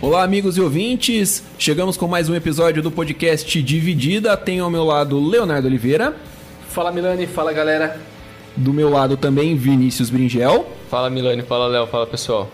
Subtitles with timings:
[0.00, 1.42] Olá, amigos e ouvintes.
[1.58, 4.36] Chegamos com mais um episódio do podcast Dividida.
[4.36, 6.14] Tenho ao meu lado Leonardo Oliveira.
[6.68, 8.00] Fala Milani, fala galera.
[8.56, 10.64] Do meu lado também Vinícius Bringel.
[10.88, 12.48] Fala Milani, fala Léo, fala pessoal.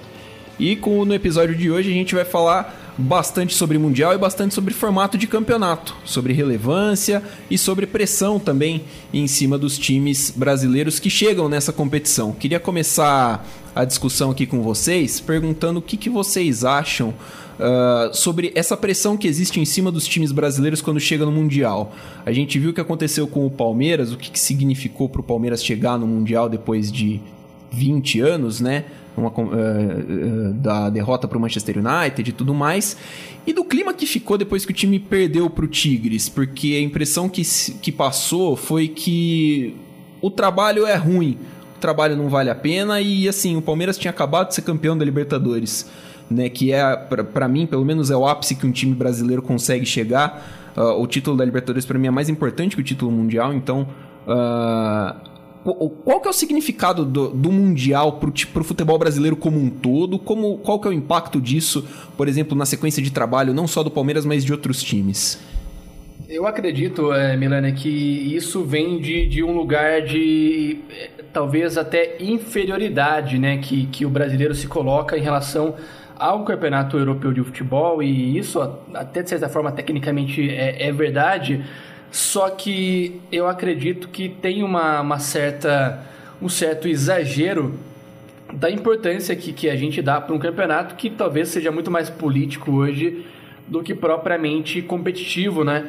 [0.58, 4.54] E com, no episódio de hoje a gente vai falar bastante sobre Mundial e bastante
[4.54, 10.98] sobre formato de campeonato, sobre relevância e sobre pressão também em cima dos times brasileiros
[10.98, 12.32] que chegam nessa competição.
[12.32, 17.14] Queria começar a discussão aqui com vocês perguntando o que, que vocês acham
[17.54, 21.94] Uh, sobre essa pressão que existe em cima dos times brasileiros quando chega no Mundial.
[22.26, 25.24] A gente viu o que aconteceu com o Palmeiras, o que, que significou para o
[25.24, 27.20] Palmeiras chegar no Mundial depois de
[27.70, 28.86] 20 anos, né?
[29.16, 32.96] Uma, uh, uh, da derrota para o Manchester United e tudo mais.
[33.46, 36.80] E do clima que ficou depois que o time perdeu para o Tigres, porque a
[36.80, 37.42] impressão que,
[37.80, 39.76] que passou foi que
[40.20, 41.38] o trabalho é ruim,
[41.76, 44.98] o trabalho não vale a pena e assim, o Palmeiras tinha acabado de ser campeão
[44.98, 45.88] da Libertadores
[46.30, 49.84] né, que é, para mim, pelo menos é o ápice que um time brasileiro consegue
[49.84, 50.72] chegar.
[50.76, 53.86] Uh, o título da Libertadores, para mim, é mais importante que o título mundial, então.
[54.26, 55.33] Uh,
[55.72, 60.18] qual que é o significado do, do Mundial para o futebol brasileiro como um todo?
[60.18, 63.82] Como, qual que é o impacto disso, por exemplo, na sequência de trabalho, não só
[63.82, 65.40] do Palmeiras, mas de outros times?
[66.28, 72.16] Eu acredito, é, Milana, que isso vem de, de um lugar de é, talvez até
[72.20, 75.74] inferioridade né, que, que o brasileiro se coloca em relação
[76.18, 78.60] ao campeonato europeu de futebol, e isso
[78.94, 81.64] até de certa forma tecnicamente é, é verdade,
[82.14, 85.98] só que eu acredito que tem uma, uma certa,
[86.40, 87.74] um certo exagero
[88.52, 92.08] da importância que, que a gente dá para um campeonato que talvez seja muito mais
[92.08, 93.26] político hoje
[93.66, 95.88] do que propriamente competitivo, né?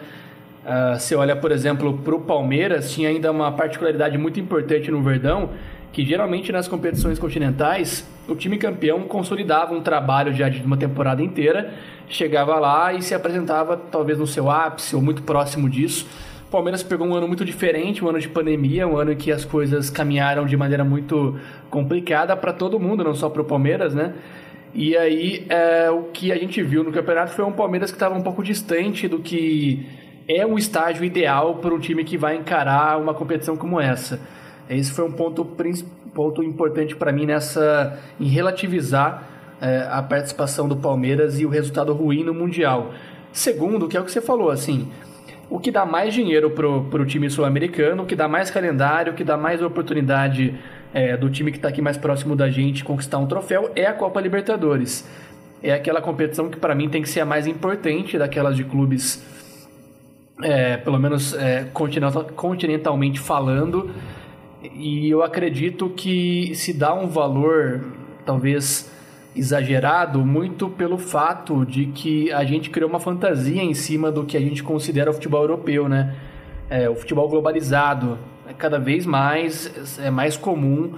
[0.65, 5.03] Uh, você olha, por exemplo, para o Palmeiras, tinha ainda uma particularidade muito importante no
[5.03, 5.51] Verdão,
[5.95, 11.23] que geralmente nas competições continentais o time campeão consolidava um trabalho já de uma temporada
[11.23, 11.73] inteira,
[12.09, 16.05] chegava lá e se apresentava talvez no seu ápice ou muito próximo disso.
[16.49, 19.31] O Palmeiras pegou um ano muito diferente, um ano de pandemia, um ano em que
[19.31, 21.39] as coisas caminharam de maneira muito
[21.69, 24.15] complicada para todo mundo, não só para o Palmeiras, né?
[24.73, 28.13] E aí é, o que a gente viu no campeonato foi um Palmeiras que estava
[28.15, 29.87] um pouco distante do que
[30.27, 34.19] é um estágio ideal para um time que vai encarar uma competição como essa.
[34.69, 35.45] Esse foi um ponto,
[36.13, 39.27] ponto importante para mim nessa em relativizar
[39.61, 42.93] é, a participação do Palmeiras e o resultado ruim no Mundial.
[43.31, 44.89] Segundo, que é o que você falou, assim,
[45.49, 49.15] o que dá mais dinheiro pro, pro time sul-americano, o que dá mais calendário, o
[49.15, 50.57] que dá mais oportunidade
[50.93, 53.93] é, do time que está aqui mais próximo da gente conquistar um troféu é a
[53.93, 55.07] Copa Libertadores.
[55.61, 59.23] É aquela competição que para mim tem que ser a mais importante daquelas de clubes,
[60.41, 63.91] é, pelo menos é, continental, continentalmente falando
[64.63, 67.83] e eu acredito que se dá um valor,
[68.25, 68.91] talvez
[69.35, 74.37] exagerado, muito pelo fato de que a gente criou uma fantasia em cima do que
[74.37, 76.15] a gente considera o futebol europeu, né?
[76.69, 78.17] É, o futebol globalizado.
[78.47, 80.93] É cada vez mais é mais comum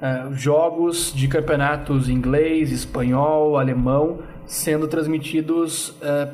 [0.00, 6.28] é, jogos de campeonatos inglês, espanhol, alemão sendo transmitidos é,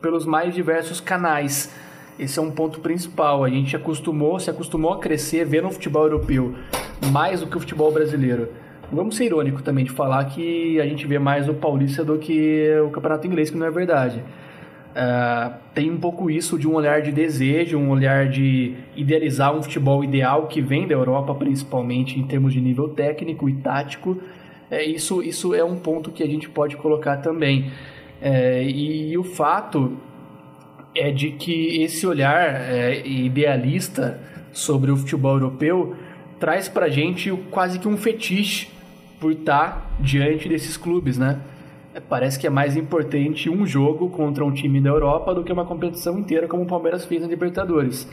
[0.00, 1.72] pelos mais diversos canais.
[2.18, 3.44] Esse é um ponto principal.
[3.44, 6.54] A gente acostumou, se acostumou a crescer vendo o futebol europeu
[7.12, 8.48] mais do que o futebol brasileiro.
[8.90, 12.68] Vamos ser irônico também de falar que a gente vê mais o paulista do que
[12.84, 14.22] o campeonato inglês, que não é verdade.
[14.88, 19.62] Uh, tem um pouco isso de um olhar de desejo, um olhar de idealizar um
[19.62, 24.18] futebol ideal que vem da Europa, principalmente em termos de nível técnico e tático.
[24.70, 27.70] É, isso, isso é um ponto que a gente pode colocar também.
[28.20, 29.96] É, e, e o fato
[30.98, 34.20] é de que esse olhar é, idealista
[34.52, 35.94] sobre o futebol europeu
[36.38, 38.68] traz pra gente quase que um fetiche
[39.20, 41.40] por estar diante desses clubes, né?
[41.94, 45.52] É, parece que é mais importante um jogo contra um time da Europa do que
[45.52, 48.08] uma competição inteira como o Palmeiras fez na Libertadores.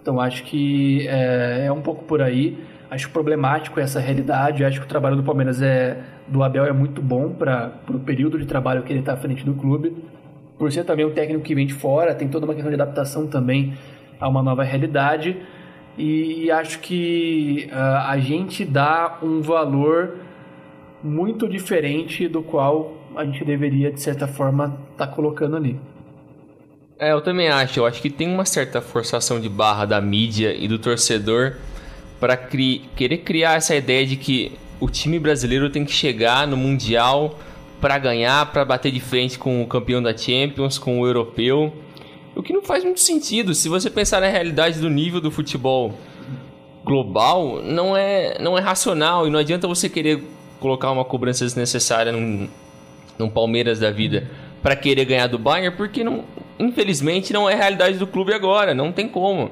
[0.00, 2.58] Então acho que é, é um pouco por aí.
[2.90, 4.64] Acho problemático essa realidade.
[4.64, 5.98] Acho que o trabalho do Palmeiras é
[6.28, 9.44] do Abel é muito bom para o período de trabalho que ele está à frente
[9.44, 9.94] do clube
[10.62, 13.26] por ser também um técnico que vem de fora, tem toda uma questão de adaptação
[13.26, 13.76] também
[14.20, 15.36] a uma nova realidade.
[15.98, 20.18] E acho que uh, a gente dá um valor
[21.02, 25.80] muito diferente do qual a gente deveria, de certa forma, estar tá colocando ali.
[26.96, 27.80] É, eu também acho.
[27.80, 31.56] Eu acho que tem uma certa forçação de barra da mídia e do torcedor
[32.20, 36.56] para cri querer criar essa ideia de que o time brasileiro tem que chegar no
[36.56, 37.36] Mundial
[37.82, 41.74] para ganhar, para bater de frente com o campeão da Champions, com o europeu.
[42.32, 43.56] O que não faz muito sentido.
[43.56, 45.92] Se você pensar na realidade do nível do futebol
[46.84, 50.22] global, não é, não é racional e não adianta você querer
[50.60, 52.48] colocar uma cobrança desnecessária num,
[53.18, 54.30] num Palmeiras da vida
[54.62, 56.24] para querer ganhar do Bayern, porque não,
[56.60, 59.50] infelizmente não é a realidade do clube agora, não tem como.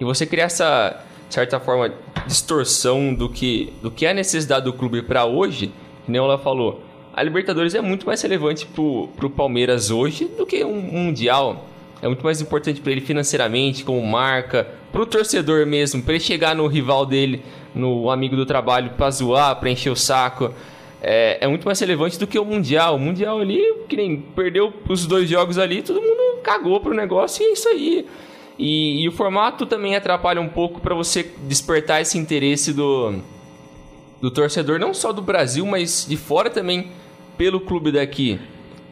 [0.00, 1.94] E você criar essa certa forma
[2.26, 5.68] distorção do que do que é a necessidade do clube para hoje,
[6.04, 6.89] que nem ela falou.
[7.12, 11.66] A Libertadores é muito mais relevante pro, pro Palmeiras hoje do que um mundial.
[12.00, 16.54] É muito mais importante para ele financeiramente, como marca, pro torcedor mesmo, para ele chegar
[16.54, 17.42] no rival dele,
[17.74, 20.54] no amigo do trabalho, para zoar, para encher o saco
[21.02, 22.96] é, é, muito mais relevante do que o Mundial.
[22.96, 27.42] O Mundial ali, que nem perdeu os dois jogos ali, todo mundo cagou pro negócio
[27.42, 28.06] e é isso aí.
[28.58, 33.20] E, e o formato também atrapalha um pouco para você despertar esse interesse do,
[34.20, 36.88] do torcedor, não só do Brasil, mas de fora também,
[37.40, 38.38] pelo clube daqui.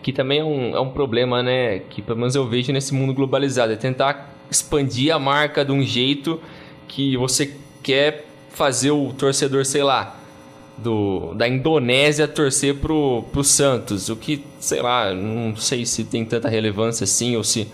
[0.03, 1.81] Que também é um, é um problema, né?
[1.81, 3.75] Que pelo menos eu vejo nesse mundo globalizado.
[3.75, 6.41] É tentar expandir a marca de um jeito
[6.87, 10.19] que você quer fazer o torcedor, sei lá,
[10.79, 14.09] do, da Indonésia torcer pro, pro Santos.
[14.09, 17.69] O que, sei lá, não sei se tem tanta relevância assim ou se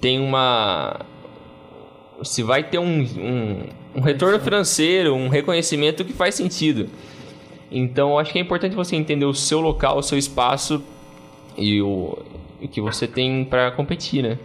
[0.00, 1.06] tem uma.
[2.24, 3.64] Se vai ter um, um,
[3.94, 6.88] um retorno financeiro, um reconhecimento que faz sentido.
[7.70, 10.82] Então, acho que é importante você entender o seu local, o seu espaço
[11.56, 12.18] e o,
[12.60, 14.38] o que você tem para competir, né?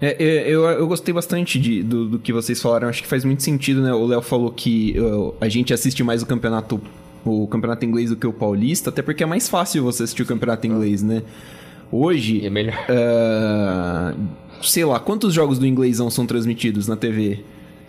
[0.00, 2.88] É, é, eu, eu gostei bastante de, do, do, que vocês falaram.
[2.88, 3.92] Acho que faz muito sentido, né?
[3.92, 6.80] O Léo falou que uh, a gente assiste mais o campeonato
[7.22, 10.26] o campeonato inglês do que o paulista, até porque é mais fácil você assistir o
[10.26, 11.22] campeonato inglês, né?
[11.92, 12.44] Hoje.
[12.46, 12.74] É melhor.
[12.88, 14.18] Uh,
[14.62, 17.40] sei lá, quantos jogos do inglêsão são transmitidos na TV?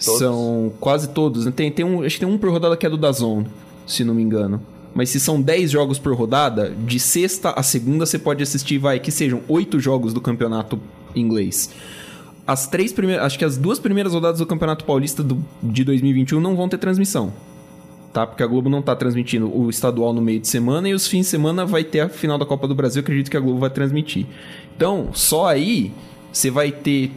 [0.03, 0.19] Todos.
[0.19, 1.45] São quase todos.
[1.45, 1.53] Né?
[1.56, 3.45] Tem, tem um, acho que tem um por rodada que é do Dazon,
[3.86, 4.62] se não me engano.
[4.94, 9.00] Mas se são 10 jogos por rodada, de sexta a segunda você pode assistir, vai,
[9.00, 10.80] que sejam 8 jogos do campeonato
[11.16, 11.69] inglês.
[12.45, 16.39] As três primeiras, acho que as duas primeiras rodadas do Campeonato Paulista do, de 2021
[16.42, 17.31] não vão ter transmissão
[18.12, 18.28] tá?
[18.28, 21.25] Porque a Globo não tá transmitindo o estadual no meio de semana e os fins
[21.25, 23.69] de semana vai ter a final da Copa do Brasil, acredito que a Globo vai
[23.69, 24.25] transmitir.
[24.75, 25.92] Então, só aí
[26.31, 27.12] você vai ter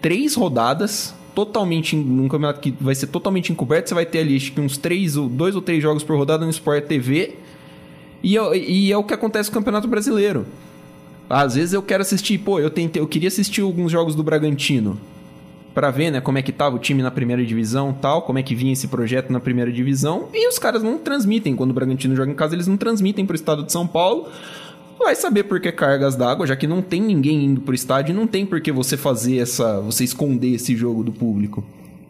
[0.00, 4.52] três rodadas totalmente num campeonato que vai ser totalmente encoberto, você vai ter ali acho
[4.52, 7.36] que uns três ou dois ou três jogos por rodada no Sport TV.
[8.22, 10.46] E é, e é o que acontece no Campeonato Brasileiro.
[11.28, 14.98] Às vezes eu quero assistir, pô, eu tentei, eu queria assistir alguns jogos do Bragantino
[15.74, 18.42] para ver, né, como é que tava o time na primeira divisão, tal, como é
[18.42, 22.14] que vinha esse projeto na primeira divisão, e os caras não transmitem quando o Bragantino
[22.14, 24.28] joga em casa, eles não transmitem pro estado de São Paulo.
[25.02, 28.26] Vai saber por que cargas d'água, já que não tem ninguém indo pro estádio, não
[28.26, 31.64] tem por que você fazer essa, você esconder esse jogo do público.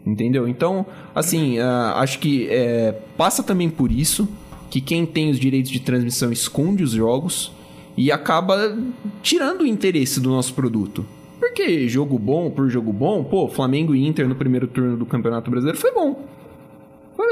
[0.05, 0.47] Entendeu?
[0.47, 0.85] Então,
[1.15, 4.27] assim, uh, acho que é, passa também por isso
[4.69, 7.51] que quem tem os direitos de transmissão esconde os jogos
[7.95, 8.77] e acaba
[9.21, 11.05] tirando o interesse do nosso produto.
[11.39, 15.49] Porque jogo bom por jogo bom, pô, Flamengo e Inter no primeiro turno do Campeonato
[15.49, 16.25] Brasileiro foi bom.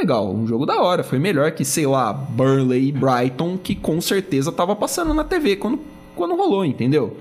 [0.01, 1.03] Legal, um jogo da hora.
[1.03, 5.55] Foi melhor que, sei lá, Burnley e Brighton, que com certeza tava passando na TV
[5.55, 5.79] quando,
[6.15, 7.15] quando rolou, entendeu?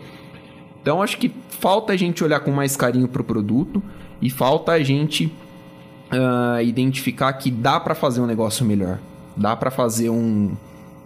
[0.80, 3.82] Então acho que falta a gente olhar com mais carinho pro produto
[4.22, 8.98] e falta a gente uh, identificar que dá para fazer um negócio melhor.
[9.36, 10.52] Dá para fazer um.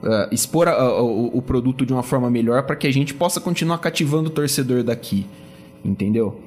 [0.01, 3.79] Uh, expor o, o produto de uma forma melhor para que a gente possa continuar
[3.79, 5.27] cativando o torcedor daqui
[5.85, 6.41] entendeu?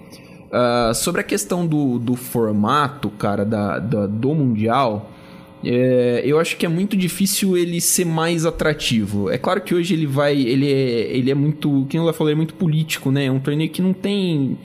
[0.47, 5.09] Uh, sobre a questão do, do formato, cara, da, da do Mundial,
[5.69, 9.29] é, eu acho que é muito difícil ele ser mais atrativo.
[9.29, 10.33] É claro que hoje ele vai.
[10.33, 11.85] Ele é, ele é muito.
[11.89, 13.25] Quem eu falou, é muito político, né?
[13.25, 14.57] É um torneio que não tem.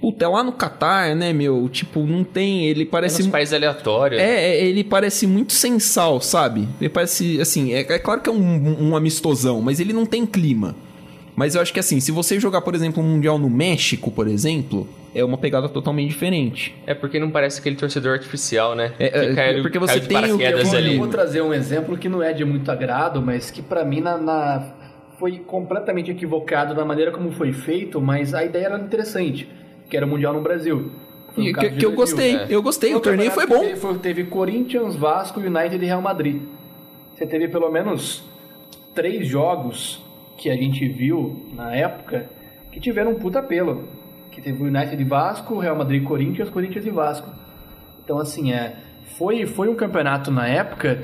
[0.00, 1.68] Puta, é lá no Catar, né, meu?
[1.68, 2.66] Tipo, não tem.
[2.66, 3.22] Ele parece.
[3.22, 4.20] É nos países aleatórios.
[4.20, 6.68] É, é, ele parece muito sensal, sabe?
[6.80, 7.40] Ele parece.
[7.40, 10.76] Assim, é, é claro que é um, um amistosão, mas ele não tem clima.
[11.36, 14.28] Mas eu acho que assim, se você jogar, por exemplo, um Mundial no México, por
[14.28, 16.74] exemplo, é uma pegada totalmente diferente.
[16.86, 18.92] É porque não parece aquele torcedor artificial, né?
[18.98, 20.92] É, é caiu, porque você tem o eu vou, ali.
[20.94, 24.00] Eu vou trazer um exemplo que não é de muito agrado, mas que para mim
[24.00, 24.72] na, na,
[25.18, 29.48] foi completamente equivocado na maneira como foi feito, mas a ideia era interessante,
[29.88, 30.90] que era o Mundial no Brasil.
[31.34, 32.46] Que, que, que eu gostei, é.
[32.48, 33.58] eu gostei, o, o torneio foi bom.
[33.58, 36.42] Teve, teve Corinthians, Vasco, United e Real Madrid.
[37.12, 38.22] Você teve pelo menos
[38.94, 40.03] três jogos
[40.36, 42.28] que a gente viu na época
[42.72, 43.88] que tiveram um puta apelo.
[44.30, 47.28] Que teve o United e Vasco, Real Madrid e Corinthians, Corinthians e Vasco.
[48.04, 48.74] Então, assim, é,
[49.16, 51.02] foi, foi um campeonato na época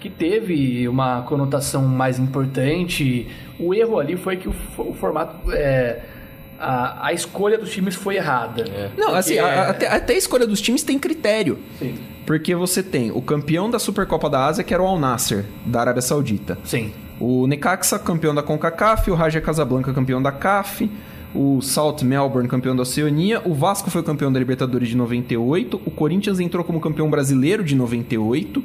[0.00, 3.26] que teve uma conotação mais importante.
[3.58, 5.52] O erro ali foi que o, o formato.
[5.52, 6.00] É,
[6.58, 8.64] a, a escolha dos times foi errada.
[8.96, 11.58] Não, assim, a- a- até, até a escolha dos times tem critério.
[11.78, 11.94] Sim.
[12.26, 15.80] Porque você tem o campeão da Supercopa da Ásia, que era o Al Nasser, da
[15.82, 16.56] Arábia Saudita.
[16.64, 16.92] Sim.
[17.20, 20.90] O Necaxa, campeão da CONCACAF, o Raja Casablanca, campeão da CAF,
[21.34, 25.90] o Salt Melbourne, campeão da Oceania, o Vasco foi campeão da Libertadores de 98, o
[25.90, 28.64] Corinthians entrou como campeão brasileiro de 98,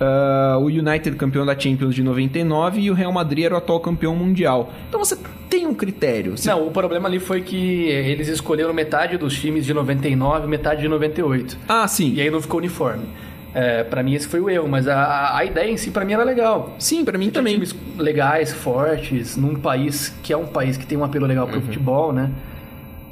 [0.00, 3.78] ah, o United campeão da Champions de 99 e o Real Madrid era o atual
[3.80, 4.72] campeão mundial.
[4.88, 5.16] Então você
[5.48, 6.36] tem um critério.
[6.36, 10.48] Você- Não, o problema ali foi que eles escolheram metade dos times de 99 e
[10.50, 11.56] metade de 98.
[11.68, 12.14] Ah, sim.
[12.14, 13.04] E aí não ficou uniforme.
[13.54, 16.12] É, para mim esse foi o erro, mas a, a ideia em si pra mim
[16.12, 16.74] era legal.
[16.78, 17.54] Sim, pra mim também.
[17.54, 21.60] times legais, fortes, num país que é um país que tem um apelo legal pro
[21.60, 22.30] futebol, né?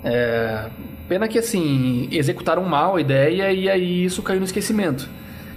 [0.03, 0.67] É,
[1.09, 5.09] pena que assim, executaram mal a ideia e aí isso caiu no esquecimento.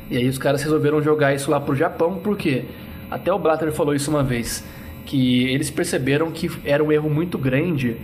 [0.10, 2.66] E aí os caras resolveram jogar isso lá pro Japão, porque
[3.10, 4.64] até o Blatter falou isso uma vez,
[5.04, 7.98] que eles perceberam que era um erro muito grande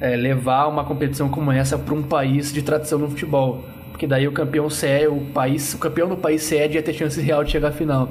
[0.00, 3.64] é, levar uma competição como essa para um país de tradição no futebol.
[3.98, 7.20] Porque daí o campeão sede, o país, o campeão do país sede ia ter chance
[7.20, 8.08] real de chegar à final.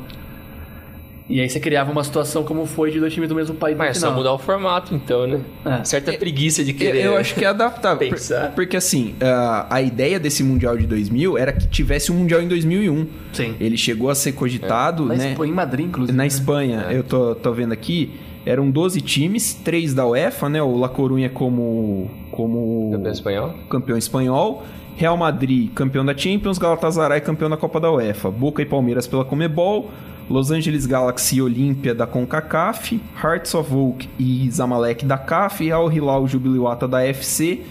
[1.30, 3.96] E aí você criava uma situação como foi de dois times do mesmo país Mas
[3.96, 5.40] é só mudar o formato, então, né?
[5.66, 5.84] É.
[5.86, 7.06] Certa preguiça de querer.
[7.06, 8.00] eu acho que é adaptável.
[8.10, 8.52] por- Pensar.
[8.54, 12.50] Porque assim, a, a ideia desse Mundial de 2000 era que tivesse um Mundial em
[12.50, 13.08] 2001.
[13.32, 13.56] Sim.
[13.62, 15.32] Ele chegou a ser cogitado, Na né?
[15.32, 16.18] Espanha, em Madrid, inclusive.
[16.18, 16.28] Na né?
[16.28, 18.12] Espanha, eu tô, tô vendo aqui,
[18.46, 20.62] eram 12 times, três da UEFA, né?
[20.62, 23.54] O La Coruña como, como Campeão espanhol?
[23.70, 24.64] campeão espanhol,
[24.98, 29.24] Real Madrid campeão da Champions, Galatasaray campeão da Copa da UEFA, Boca e Palmeiras pela
[29.24, 29.92] Comebol,
[30.28, 35.94] Los Angeles Galaxy e Olímpia da CONCACAF, Hearts of Oak e Zamalek da CAF, Al
[35.94, 37.62] Hilal Jubiluata da FC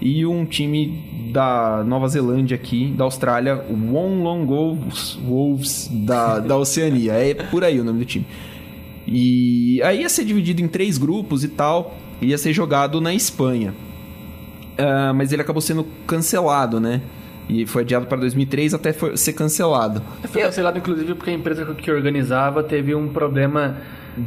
[0.00, 6.56] e um time da Nova Zelândia aqui, da Austrália, o Wollongong Wolves, Wolves da, da
[6.56, 7.12] Oceania.
[7.12, 8.26] É por aí o nome do time.
[9.06, 13.72] E aí ia ser dividido em três grupos e tal, ia ser jogado na Espanha.
[14.78, 17.00] Ah, mas ele acabou sendo cancelado, né?
[17.48, 20.02] E foi adiado para 2003 até ser cancelado.
[20.28, 23.76] Foi cancelado, inclusive, porque a empresa que organizava teve um problema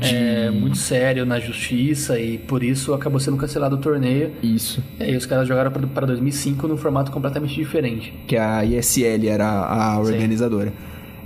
[0.02, 4.32] é, muito sério na justiça e por isso acabou sendo cancelado o torneio.
[4.44, 4.84] Isso.
[5.00, 8.14] E aí os caras jogaram para 2005 num formato completamente diferente.
[8.28, 10.72] Que a ISL era a organizadora.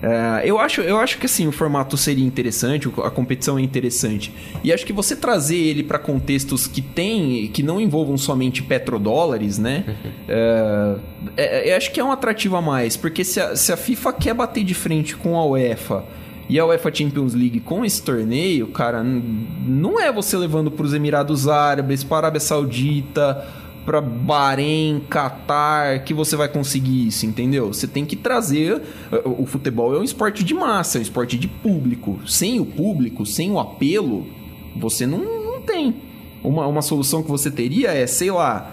[0.01, 4.33] É, eu, acho, eu acho que assim, o formato seria interessante, a competição é interessante.
[4.63, 9.59] E acho que você trazer ele para contextos que tem, que não envolvam somente petrodólares,
[9.59, 9.83] né?
[10.27, 10.97] é,
[11.37, 14.13] é, eu acho que é um atrativo a mais, porque se a, se a FIFA
[14.13, 16.03] quer bater de frente com a UEFA
[16.49, 20.93] e a UEFA Champions League com esse torneio, cara, não é você levando para os
[20.93, 23.47] Emirados Árabes, para a Arábia Saudita,
[23.85, 27.73] para Bahrein, Catar, que você vai conseguir isso, entendeu?
[27.73, 28.81] Você tem que trazer.
[29.25, 32.19] O o futebol é um esporte de massa, é um esporte de público.
[32.27, 34.27] Sem o público, sem o apelo,
[34.75, 35.95] você não, não tem.
[36.43, 38.71] Uma, uma solução que você teria é, sei lá,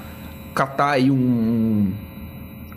[0.55, 1.93] catar aí um,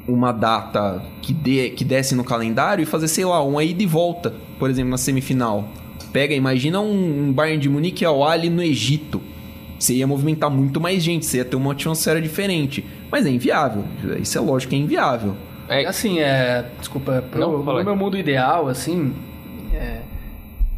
[0.07, 3.85] uma data que, dê, que desce no calendário e fazer, sei lá, uma ida e
[3.85, 5.67] volta, por exemplo, na semifinal.
[6.11, 9.21] Pega, imagina um, um Bayern de Munique ao Ali no Egito.
[9.81, 12.85] Você ia movimentar muito mais gente, você ia ter uma atmosfera diferente.
[13.11, 13.83] Mas é inviável.
[14.21, 15.35] Isso é lógico que é inviável.
[15.67, 16.65] É, Assim, é.
[16.79, 19.13] Desculpa, pro, Não, no meu mundo ideal, assim.
[19.73, 20.01] é,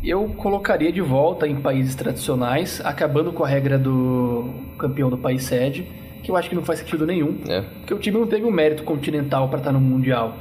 [0.03, 5.43] eu colocaria de volta em países tradicionais, acabando com a regra do campeão do país
[5.43, 5.85] sede,
[6.21, 7.37] que eu acho que não faz sentido nenhum.
[7.49, 7.61] é.
[7.79, 10.35] Porque o time não teve um mérito continental para estar no Mundial.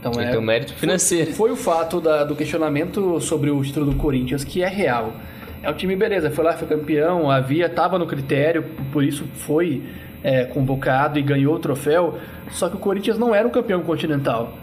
[0.00, 0.30] Então Ele é.
[0.30, 1.26] tem um mérito financeiro.
[1.26, 5.12] Foi, foi o fato da- do questionamento sobre o título do Corinthians que é real.
[5.62, 9.82] É o time, beleza, foi lá, foi campeão, havia, tava no critério, por isso foi
[10.22, 12.18] é, convocado e ganhou o troféu.
[12.50, 14.54] Só que o Corinthians não era um campeão continental.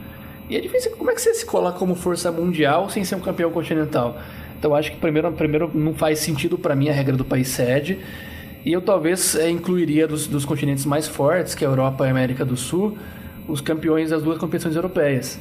[0.49, 3.19] E é difícil, como é que você se cola como força mundial sem ser um
[3.19, 4.17] campeão continental?
[4.57, 7.99] Então acho que primeiro, primeiro não faz sentido para mim a regra do país sede.
[8.63, 12.07] E eu talvez é, incluiria dos, dos continentes mais fortes, que é a Europa e
[12.07, 12.97] a América do Sul,
[13.47, 15.39] os campeões das duas competições europeias.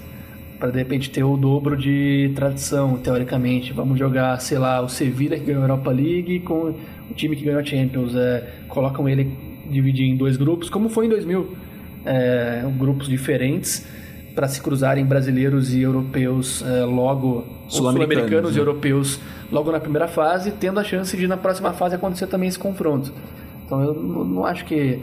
[0.65, 3.71] Para de repente ter o dobro de tradição, teoricamente.
[3.75, 6.75] Vamos jogar, sei lá, o Sevilla que ganhou a Europa League com
[7.11, 8.17] o time que ganhou a Champions.
[8.17, 9.31] É, colocam ele
[9.69, 11.55] dividir em dois grupos, como foi em 2000.
[12.07, 13.87] É, grupos diferentes
[14.35, 18.61] para se cruzarem brasileiros e europeus é, logo, Sul-americanos, sul-americanos e né?
[18.61, 19.21] europeus
[19.53, 23.13] logo na primeira fase, tendo a chance de na próxima fase acontecer também esse confronto.
[23.67, 24.99] Então eu não acho que.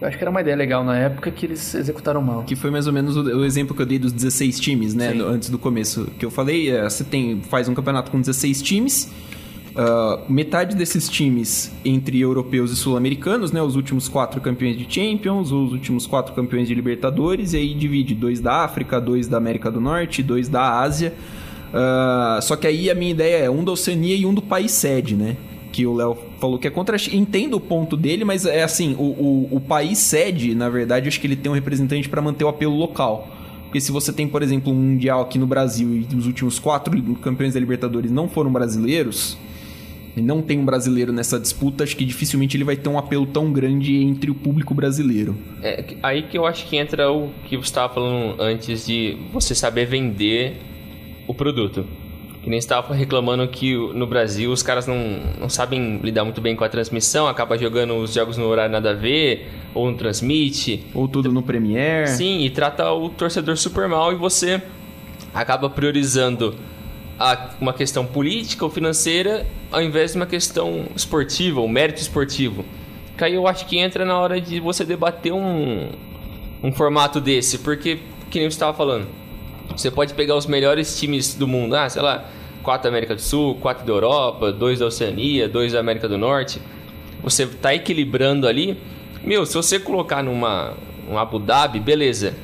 [0.00, 2.42] Eu acho que era uma ideia legal na época que eles executaram mal.
[2.44, 5.14] Que foi mais ou menos o, o exemplo que eu dei dos 16 times, né?
[5.26, 6.08] Antes do começo.
[6.18, 9.10] Que eu falei, é, você tem, faz um campeonato com 16 times.
[9.76, 13.62] ah, metade desses times entre europeus e sul-americanos, né?
[13.62, 18.14] Os últimos quatro campeões de Champions, os últimos quatro campeões de Libertadores, e aí divide
[18.14, 21.14] dois da África, dois da América do Norte, dois da Ásia.
[21.72, 24.70] Ah, só que aí a minha ideia é um da Oceania e um do país
[24.72, 25.36] sede, né?
[25.74, 27.16] Que o Léo falou que é contra a China.
[27.16, 31.20] Entendo o ponto dele, mas é assim, o, o, o país sede, na verdade, acho
[31.20, 33.28] que ele tem um representante para manter o apelo local.
[33.64, 36.92] Porque se você tem, por exemplo, um Mundial aqui no Brasil e os últimos quatro
[37.16, 39.36] campeões da Libertadores não foram brasileiros,
[40.16, 43.26] e não tem um brasileiro nessa disputa, acho que dificilmente ele vai ter um apelo
[43.26, 45.36] tão grande entre o público brasileiro.
[45.60, 49.56] É aí que eu acho que entra o que você estava falando antes de você
[49.56, 50.56] saber vender
[51.26, 51.84] o produto.
[52.44, 56.54] Que nem estava reclamando que no Brasil os caras não, não sabem lidar muito bem
[56.54, 60.84] com a transmissão, acaba jogando os jogos no horário nada a ver, ou não transmite.
[60.92, 62.06] Ou tudo no Premiere.
[62.06, 64.62] Sim, e trata o torcedor super mal e você
[65.32, 66.54] acaba priorizando
[67.18, 72.62] a, uma questão política ou financeira ao invés de uma questão esportiva, ou mérito esportivo.
[73.16, 75.88] Que aí eu acho que entra na hora de você debater um,
[76.62, 79.06] um formato desse, porque, que nem você estava falando,
[79.70, 82.28] você pode pegar os melhores times do mundo, ah, sei lá,
[82.62, 86.16] quatro da América do Sul, quatro da Europa, dois da Oceania, dois da América do
[86.18, 86.60] Norte.
[87.22, 88.76] Você está equilibrando ali.
[89.22, 90.74] Meu, se você colocar numa
[91.08, 92.34] um Abu Dhabi, beleza.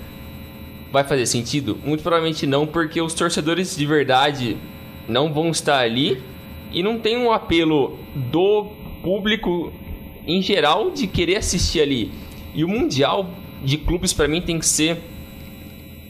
[0.93, 1.79] Vai fazer sentido?
[1.85, 4.57] Muito provavelmente não, porque os torcedores de verdade
[5.09, 6.21] não vão estar ali
[6.73, 8.67] e não tem um apelo do
[9.03, 9.73] público
[10.27, 12.11] em geral de querer assistir ali.
[12.55, 13.31] E o Mundial
[13.63, 14.99] de clubes para mim tem que ser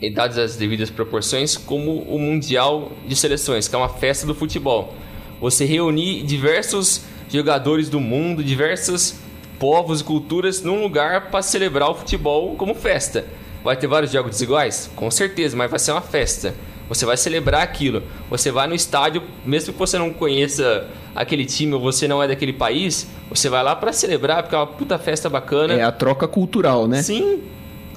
[0.09, 4.95] dadas as devidas proporções, como o Mundial de Seleções, que é uma festa do futebol.
[5.41, 9.17] Você reunir diversos jogadores do mundo, diversos
[9.59, 13.27] povos e culturas num lugar para celebrar o futebol como festa.
[13.63, 14.91] Vai ter vários jogos desiguais?
[14.97, 16.55] Com certeza, mas vai ser uma festa.
[16.89, 18.03] Você vai celebrar aquilo.
[18.31, 22.27] Você vai no estádio, mesmo que você não conheça aquele time ou você não é
[22.27, 25.75] daquele país, você vai lá para celebrar, porque é uma puta festa bacana.
[25.75, 27.03] É a troca cultural, né?
[27.03, 27.43] Sim.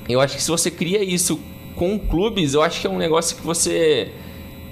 [0.08, 1.40] Eu acho que se você cria isso
[1.76, 4.12] com clubes, eu acho que é um negócio que você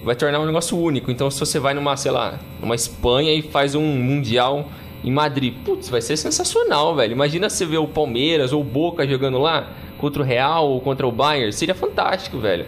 [0.03, 1.11] vai tornar um negócio único.
[1.11, 4.69] Então, se você vai numa, sei lá, numa Espanha e faz um mundial
[5.03, 7.13] em Madrid, putz, vai ser sensacional, velho.
[7.13, 11.07] Imagina você ver o Palmeiras ou o Boca jogando lá contra o Real ou contra
[11.07, 12.65] o Bayern, seria fantástico, velho.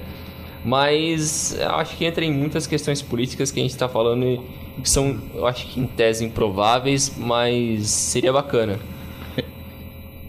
[0.64, 4.40] Mas eu acho que entra em muitas questões políticas que a gente está falando e
[4.82, 8.80] que são, eu acho que em tese improváveis, mas seria bacana.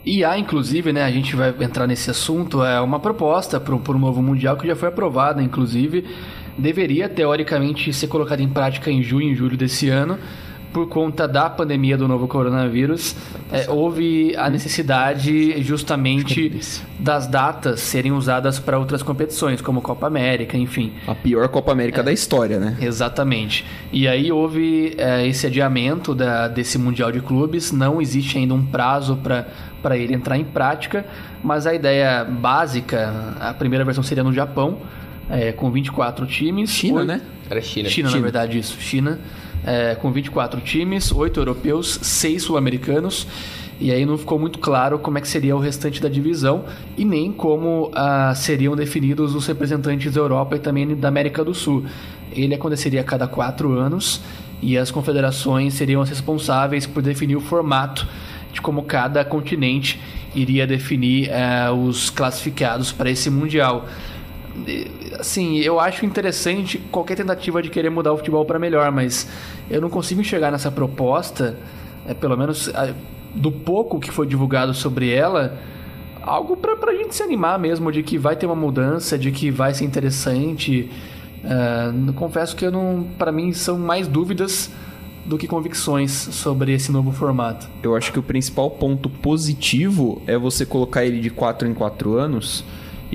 [0.05, 4.23] E inclusive, né, a gente vai entrar nesse assunto, é uma proposta para um novo
[4.23, 6.05] Mundial que já foi aprovada, inclusive,
[6.59, 10.19] deveria teoricamente ser colocada em prática em junho e julho desse ano,
[10.75, 13.15] por conta da pandemia do novo coronavírus,
[13.53, 16.59] é, houve a necessidade justamente
[16.99, 20.93] das datas serem usadas para outras competições, como Copa América, enfim.
[21.07, 22.77] A pior Copa América é, da história, né?
[22.81, 23.65] Exatamente.
[23.93, 28.67] E aí houve é, esse adiamento da, desse Mundial de Clubes, não existe ainda um
[28.67, 29.47] prazo para
[29.81, 31.05] para ele entrar em prática,
[31.43, 34.79] mas a ideia básica, a primeira versão seria no Japão,
[35.29, 36.71] é, com 24 times.
[36.71, 37.07] China, 8...
[37.07, 37.21] né?
[37.51, 37.89] Era China.
[37.91, 38.81] China, China, na verdade, isso.
[38.81, 39.19] China,
[39.65, 43.27] é, com 24 times, 8 europeus, 6 sul-americanos.
[43.81, 46.65] E aí não ficou muito claro como é que seria o restante da divisão
[46.97, 51.53] e nem como ah, seriam definidos os representantes da Europa e também da América do
[51.53, 51.85] Sul.
[52.31, 54.21] Ele aconteceria a cada quatro anos
[54.63, 58.07] e as confederações seriam as responsáveis por definir o formato
[58.53, 60.01] de como cada continente
[60.35, 63.87] iria definir uh, os classificados para esse mundial.
[65.19, 69.29] Assim, eu acho interessante qualquer tentativa de querer mudar o futebol para melhor, mas
[69.69, 71.57] eu não consigo enxergar nessa proposta,
[72.07, 72.71] é, pelo menos
[73.35, 75.59] do pouco que foi divulgado sobre ela,
[76.23, 79.51] algo para a gente se animar mesmo de que vai ter uma mudança, de que
[79.51, 80.91] vai ser interessante.
[81.45, 84.71] Uh, confesso que eu não, para mim são mais dúvidas
[85.27, 87.69] do que convicções sobre esse novo formato.
[87.83, 92.15] Eu acho que o principal ponto positivo é você colocar ele de 4 em 4
[92.15, 92.65] anos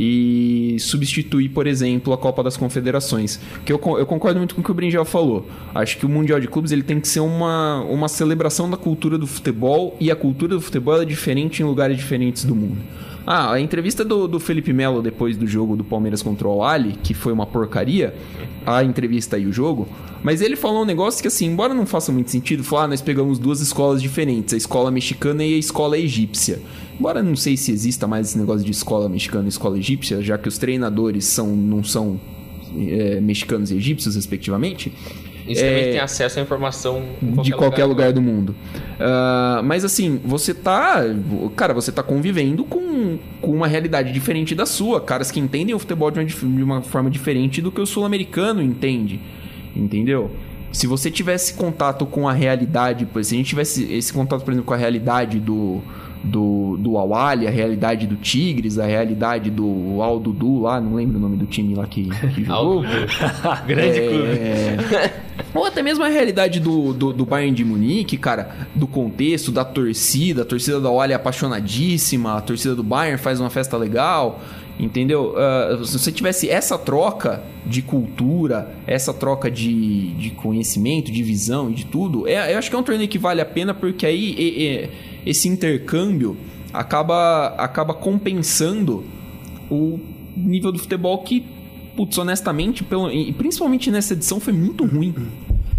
[0.01, 3.37] e substituir, por exemplo, a Copa das Confederações.
[3.65, 5.45] Que eu, eu concordo muito com o que o Brinjal falou.
[5.75, 9.17] Acho que o Mundial de Clubes ele tem que ser uma, uma celebração da cultura
[9.17, 12.77] do futebol e a cultura do futebol é diferente em lugares diferentes do mundo.
[13.25, 16.93] Ah, a entrevista do, do Felipe Melo depois do jogo do Palmeiras contra o Ali,
[17.03, 18.15] que foi uma porcaria,
[18.65, 19.87] a entrevista e o jogo,
[20.23, 23.01] mas ele falou um negócio que, assim, embora não faça muito sentido, falar, ah, nós
[23.01, 26.59] pegamos duas escolas diferentes, a escola mexicana e a escola egípcia.
[26.99, 30.37] Embora não sei se exista mais esse negócio de escola mexicana e escola egípcia, já
[30.37, 32.19] que os treinadores são, não são
[32.77, 34.91] é, mexicanos e egípcios, respectivamente.
[35.49, 38.55] Isso é, também tem acesso à informação qualquer de qualquer lugar, lugar do mundo.
[38.99, 41.03] Uh, mas assim, você tá.
[41.55, 45.01] Cara, você tá convivendo com, com uma realidade diferente da sua.
[45.01, 48.61] Caras que entendem o futebol de uma, de uma forma diferente do que o sul-americano
[48.61, 49.19] entende.
[49.75, 50.31] Entendeu?
[50.71, 54.67] se você tivesse contato com a realidade, se a gente tivesse esse contato, por exemplo,
[54.67, 55.81] com a realidade do,
[56.23, 61.19] do, do Awali, a realidade do Tigres, a realidade do Aldudu lá, não lembro o
[61.21, 62.83] nome do time lá que, que jogou.
[63.65, 65.29] Grande É, clube.
[65.55, 69.63] Ou até mesmo a realidade do, do, do Bayern de Munique, cara, do contexto, da
[69.65, 70.41] torcida.
[70.43, 74.41] A torcida da Awali é apaixonadíssima, a torcida do Bayern faz uma festa legal,
[74.79, 75.33] entendeu?
[75.37, 81.69] Ah, se você tivesse essa troca de cultura, essa troca de, de conhecimento, de visão
[81.69, 84.05] e de tudo, é, eu acho que é um torneio que vale a pena porque
[84.05, 84.89] aí e- e-
[85.25, 86.37] esse intercâmbio
[86.73, 89.03] acaba, acaba compensando
[89.69, 89.99] o
[90.35, 91.45] nível do futebol que,
[91.95, 95.13] putz, honestamente, pelo, e principalmente nessa edição, foi muito ruim.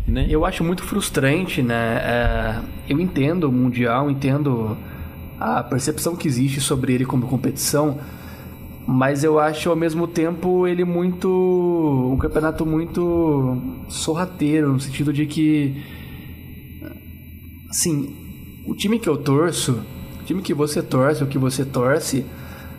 [0.06, 0.26] Né?
[0.28, 2.00] Eu acho muito frustrante, né?
[2.02, 4.76] É, eu entendo o Mundial, entendo
[5.38, 7.98] a percepção que existe sobre ele como competição,
[8.86, 12.10] mas eu acho ao mesmo tempo ele muito.
[12.12, 13.56] um campeonato muito
[13.88, 15.80] sorrateiro, no sentido de que.
[17.68, 18.19] Assim,
[18.70, 19.82] o time que eu torço,
[20.20, 22.24] o time que você torce, o que você torce,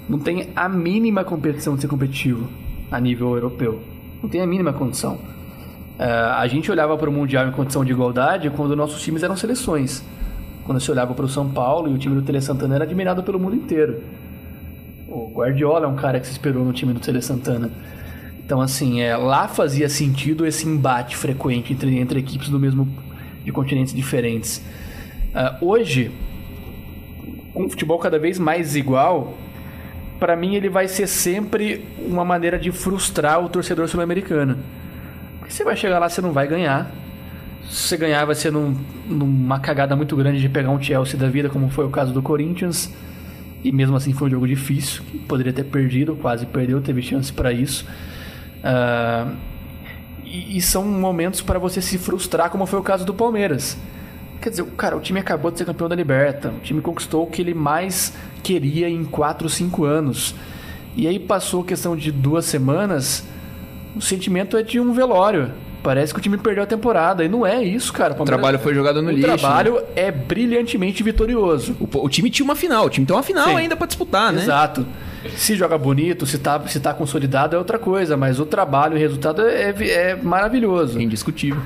[0.08, 2.48] não tem a mínima competição de ser competitivo
[2.90, 3.82] a nível europeu.
[4.24, 5.20] Não tem a mínima condição.
[6.00, 9.36] É, a gente olhava para o Mundial em condição de igualdade quando nossos times eram
[9.36, 10.02] seleções.
[10.64, 13.22] Quando você olhava para o São Paulo e o time do Tele Santana era admirado
[13.22, 14.02] pelo mundo inteiro.
[15.10, 17.70] O Guardiola é um cara que se esperou no time do Tele Santana.
[18.40, 22.88] Então, assim, é, lá fazia sentido esse embate frequente entre, entre equipes do mesmo
[23.44, 24.64] de continentes diferentes.
[25.34, 26.12] Ah, hoje,
[27.54, 29.38] com o futebol cada vez mais igual,
[30.20, 34.58] para mim ele vai ser sempre uma maneira de frustrar o torcedor sul-americano.
[35.48, 36.92] Você vai chegar lá, você não vai ganhar.
[37.70, 41.28] Se você ganhar, vai ser num- numa cagada muito grande de pegar um Chelsea da
[41.30, 42.92] vida, como foi o caso do Corinthians.
[43.64, 47.52] E mesmo assim foi um jogo difícil, poderia ter perdido, quase perdeu, teve chance para
[47.52, 47.86] isso.
[48.64, 49.28] Ah,
[50.26, 53.78] e, e são momentos para você se frustrar, como foi o caso do Palmeiras.
[54.42, 57.28] Quer dizer, cara, o time acabou de ser campeão da Liberta, o time conquistou o
[57.28, 60.34] que ele mais queria em 4, 5 anos.
[60.96, 63.24] E aí passou questão de duas semanas,
[63.96, 65.52] o sentimento é de um velório.
[65.84, 67.24] Parece que o time perdeu a temporada.
[67.24, 68.16] E não é isso, cara.
[68.18, 69.28] O trabalho foi jogado no o lixo.
[69.28, 69.36] né?
[69.36, 71.76] trabalho é brilhantemente vitorioso.
[71.80, 73.56] O, o time tinha uma final, o time tem uma final Sim.
[73.56, 74.42] ainda pra disputar, né?
[74.42, 74.86] Exato.
[75.36, 78.98] Se joga bonito, se tá, se tá consolidado é outra coisa, mas o trabalho e
[78.98, 81.00] o resultado é, é maravilhoso.
[81.00, 81.62] É indiscutível.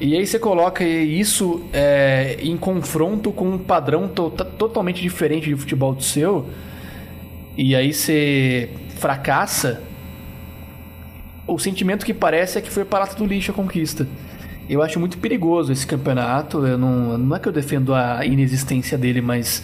[0.00, 5.54] E aí você coloca isso é, em confronto com um padrão to- totalmente diferente de
[5.54, 6.48] futebol do seu,
[7.56, 9.82] e aí você fracassa,
[11.46, 14.06] o sentimento que parece é que foi para do lixo a conquista.
[14.68, 16.64] Eu acho muito perigoso esse campeonato.
[16.64, 19.62] Eu não, não é que eu defendo a inexistência dele, mas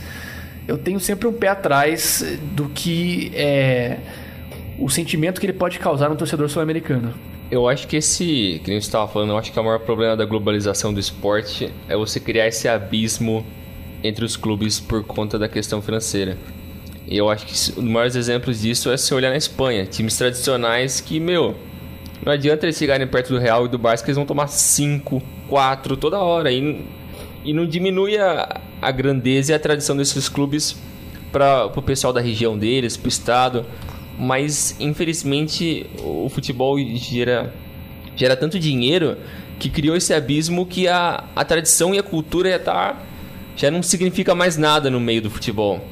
[0.67, 2.25] eu tenho sempre um pé atrás
[2.57, 3.99] do que é
[4.79, 7.15] o sentimento que ele pode causar no torcedor sul-americano.
[7.51, 9.79] Eu acho que esse, que a gente estava falando, eu acho que é o maior
[9.79, 13.47] problema da globalização do esporte é você criar esse abismo
[14.03, 16.37] entre os clubes por conta da questão financeira.
[17.07, 20.17] E eu acho que um dos maiores exemplos disso é se olhar na Espanha, times
[20.17, 21.55] tradicionais que, meu,
[22.25, 25.23] não adianta eles chegarem perto do Real e do Barça que eles vão tomar 5,
[25.49, 26.85] 4 toda hora e,
[27.45, 30.77] e não diminui a, a grandeza e a tradição desses clubes
[31.31, 33.65] para o pessoal da região deles, para o estado
[34.19, 37.53] mas infelizmente o futebol gera,
[38.17, 39.17] gera tanto dinheiro
[39.59, 43.03] que criou esse abismo que a, a tradição e a cultura já, tá,
[43.57, 45.83] já não significa mais nada no meio do futebol.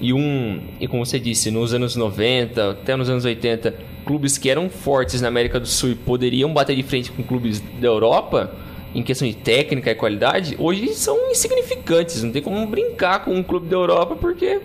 [0.00, 3.72] E, um, e como você disse, nos anos 90, até nos anos 80,
[4.04, 7.60] clubes que eram fortes na América do Sul e poderiam bater de frente com clubes
[7.60, 8.52] da Europa,
[8.94, 12.22] em questão de técnica e qualidade, hoje são insignificantes.
[12.22, 14.60] Não tem como brincar com um clube da Europa porque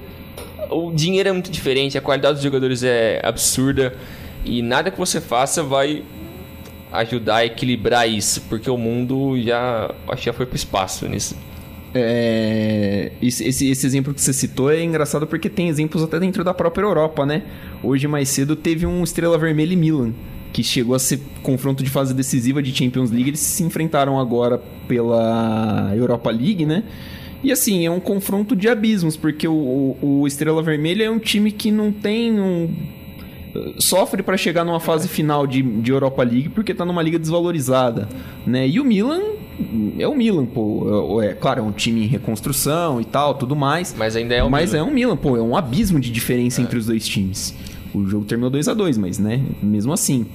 [0.69, 3.93] o dinheiro é muito diferente, a qualidade dos jogadores é absurda
[4.45, 6.03] e nada que você faça vai
[6.91, 11.35] ajudar a equilibrar isso, porque o mundo já acho que já foi pro espaço nisso.
[11.93, 16.53] É, esse, esse, exemplo que você citou é engraçado porque tem exemplos até dentro da
[16.53, 17.43] própria Europa, né?
[17.81, 20.13] Hoje, mais cedo, teve um Estrela Vermelha e Milan,
[20.53, 23.29] que chegou a ser confronto de fase decisiva de Champions League.
[23.29, 26.83] Eles se enfrentaram agora pela Europa League, né?
[27.43, 31.19] E assim, é um confronto de abismos, porque o, o, o Estrela Vermelha é um
[31.19, 32.69] time que não tem um.
[33.79, 38.07] Sofre para chegar numa fase final de, de Europa League porque tá numa liga desvalorizada,
[38.45, 38.67] né?
[38.67, 39.21] E o Milan
[39.97, 41.19] é o Milan, pô.
[41.21, 43.95] É, é, claro, é um time em reconstrução e tal, tudo mais.
[43.97, 44.83] Mas ainda é o Mas Milan.
[44.85, 45.37] é um Milan, pô.
[45.37, 47.55] É um abismo de diferença entre os dois times.
[47.93, 49.41] O jogo terminou 2 a 2 mas, né?
[49.63, 50.25] Mesmo assim.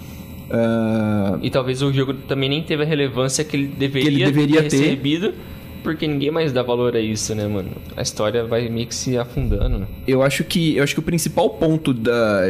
[0.50, 4.24] ah, E talvez o jogo também nem teve a relevância que ele deveria, Que ele
[4.24, 4.76] deveria ter.
[4.80, 5.32] recebido,
[5.82, 7.70] porque ninguém mais dá valor a isso, né, mano?
[7.96, 9.86] A história vai meio que se afundando, né?
[10.06, 12.42] eu acho que eu acho que o principal ponto da,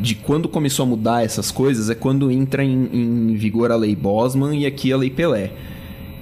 [0.00, 3.94] de quando começou a mudar essas coisas é quando entra em, em vigor a lei
[3.94, 5.50] Bosman e aqui a lei Pelé.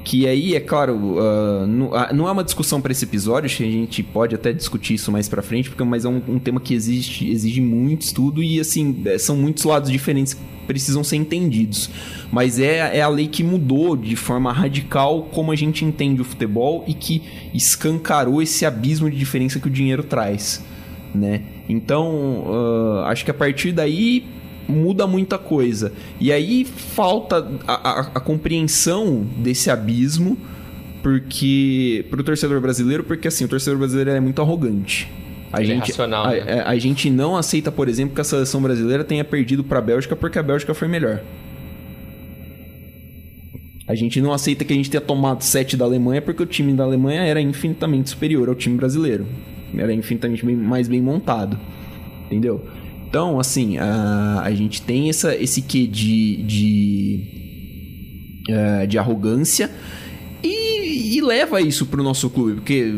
[0.05, 3.49] Que aí, é claro, uh, não, uh, não, é uma discussão para esse episódio, a
[3.49, 6.75] gente pode até discutir isso mais para frente, porque mas é um, um, tema que
[6.75, 11.91] existe, exige muito estudo e assim, é, são muitos lados diferentes que precisam ser entendidos.
[12.33, 16.25] Mas é, é a lei que mudou de forma radical como a gente entende o
[16.25, 20.65] futebol e que escancarou esse abismo de diferença que o dinheiro traz,
[21.15, 21.43] né?
[21.69, 24.25] Então, uh, acho que a partir daí
[24.71, 25.93] muda muita coisa.
[26.21, 30.39] E aí falta a, a, a compreensão desse abismo
[31.03, 35.11] porque pro torcedor brasileiro, porque assim, o torcedor brasileiro é muito arrogante.
[35.53, 36.61] A Ele é gente, é racional, a, né?
[36.61, 39.83] a, a, gente não aceita, por exemplo, que a seleção brasileira tenha perdido para a
[39.83, 41.21] Bélgica porque a Bélgica foi melhor.
[43.89, 46.73] A gente não aceita que a gente tenha tomado 7 da Alemanha porque o time
[46.73, 49.27] da Alemanha era infinitamente superior ao time brasileiro.
[49.77, 51.59] Era infinitamente bem, mais bem montado.
[52.27, 52.65] Entendeu?
[53.11, 57.21] Então, assim, a, a gente tem essa, esse quê de, de,
[58.49, 59.69] uh, de arrogância
[60.45, 62.95] e, e, leva isso pro nosso clube, porque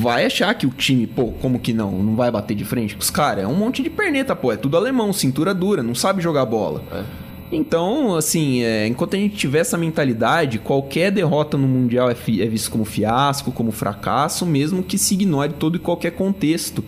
[0.00, 2.02] vai achar que o time, pô, como que não?
[2.02, 3.44] Não vai bater de frente com os caras?
[3.44, 6.82] É um monte de perneta, pô, é tudo alemão, cintura dura, não sabe jogar bola.
[6.90, 7.04] É.
[7.52, 12.46] Então, assim, é, enquanto a gente tiver essa mentalidade, qualquer derrota no Mundial é, é
[12.48, 16.82] visto como fiasco, como fracasso, mesmo que se ignore todo e qualquer contexto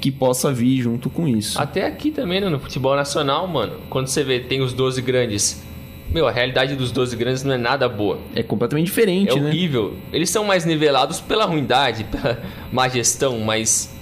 [0.00, 1.60] que possa vir junto com isso.
[1.60, 5.62] Até aqui também, né, no futebol nacional, mano, quando você vê, tem os 12 grandes.
[6.10, 8.18] Meu, a realidade dos 12 grandes não é nada boa.
[8.34, 9.48] É completamente diferente, é né?
[9.48, 9.96] É horrível.
[10.12, 13.94] Eles são mais nivelados pela ruindade, pela má gestão, mas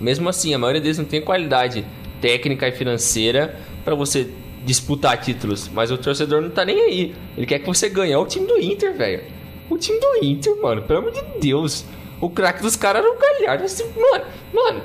[0.00, 1.84] mesmo assim, a maioria deles não tem qualidade
[2.20, 4.28] técnica e financeira para você
[4.64, 5.68] disputar títulos.
[5.72, 7.14] Mas o torcedor não tá nem aí.
[7.36, 8.12] Ele quer que você ganhe.
[8.12, 9.22] É o time do Inter, velho.
[9.68, 10.82] O time do Inter, mano.
[10.82, 11.84] Pelo amor de Deus.
[12.20, 13.64] O craque dos caras era o Galhardo.
[13.64, 14.82] Assim, mano, mano.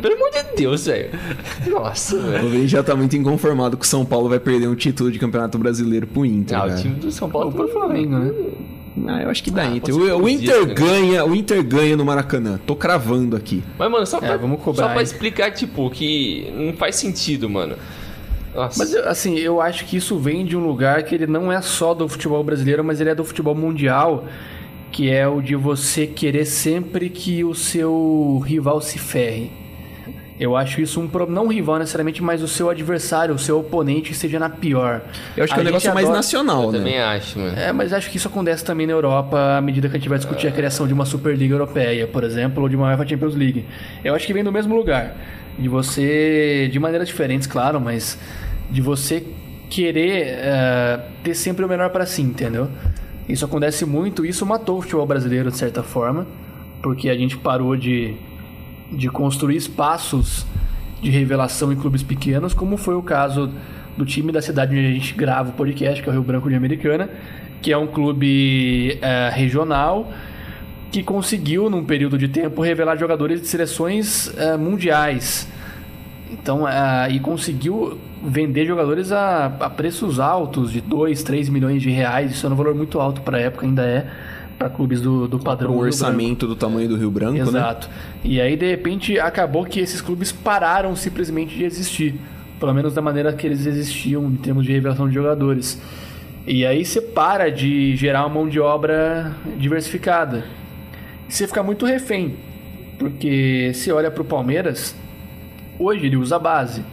[0.00, 1.10] Pelo amor de Deus, velho.
[1.66, 2.46] Nossa, velho.
[2.46, 5.18] O Vini já tá muito inconformado que o São Paulo vai perder um título de
[5.18, 6.58] campeonato brasileiro pro Inter.
[6.58, 8.32] Ah, o time do São Paulo pro Flamengo, né?
[9.06, 9.94] Ah, eu acho que dá ah, Inter.
[9.94, 10.74] O, o Inter né?
[10.74, 12.58] ganha, o Inter ganha no Maracanã.
[12.66, 13.62] Tô cravando aqui.
[13.78, 17.48] Mas, mano, só pra, é, vamos cobrar, só pra explicar, tipo, que não faz sentido,
[17.48, 17.76] mano.
[18.54, 18.78] Nossa.
[18.78, 21.94] Mas, assim, eu acho que isso vem de um lugar que ele não é só
[21.94, 24.24] do futebol brasileiro, mas ele é do futebol mundial
[24.90, 29.50] que é o de você querer sempre que o seu rival se ferre.
[30.38, 34.12] Eu acho isso um problema, não rival necessariamente, mas o seu adversário, o seu oponente
[34.12, 35.02] esteja na pior.
[35.36, 36.06] Eu acho que é um negócio adora...
[36.06, 36.78] mais nacional, eu né?
[36.78, 37.58] também acho, mano.
[37.58, 40.18] É, mas acho que isso acontece também na Europa à medida que a gente vai
[40.18, 43.64] discutir a criação de uma Superliga Europeia, por exemplo, ou de uma UEFA Champions League.
[44.04, 45.16] Eu acho que vem do mesmo lugar.
[45.58, 48.16] De você, de maneiras diferentes, claro, mas
[48.70, 49.26] de você
[49.68, 52.70] querer uh, ter sempre o melhor para si, entendeu?
[53.28, 56.26] Isso acontece muito, isso matou o futebol brasileiro de certa forma,
[56.82, 58.14] porque a gente parou de,
[58.90, 60.46] de construir espaços
[61.02, 63.50] de revelação em clubes pequenos, como foi o caso
[63.96, 66.48] do time da cidade onde a gente grava o podcast, que é o Rio Branco
[66.48, 67.10] de Americana,
[67.60, 70.10] que é um clube é, regional
[70.90, 75.48] que conseguiu, num período de tempo, revelar jogadores de seleções é, mundiais.
[76.30, 81.90] Então, é, e conseguiu vender jogadores a, a preços altos, de 2, 3 milhões de
[81.90, 82.32] reais.
[82.32, 84.06] Isso é um valor muito alto para a época, ainda é
[84.58, 85.70] para clubes do, do padrão.
[85.70, 87.52] O orçamento do, do tamanho do Rio Branco, Exato.
[87.52, 87.58] né?
[87.60, 87.90] Exato.
[88.24, 92.16] E aí, de repente, acabou que esses clubes pararam simplesmente de existir.
[92.58, 95.80] Pelo menos da maneira que eles existiam em termos de revelação de jogadores.
[96.44, 100.44] E aí você para de gerar uma mão de obra diversificada.
[101.28, 102.34] E você fica muito refém.
[102.98, 104.96] Porque se olha para o Palmeiras,
[105.78, 106.84] hoje ele usa a base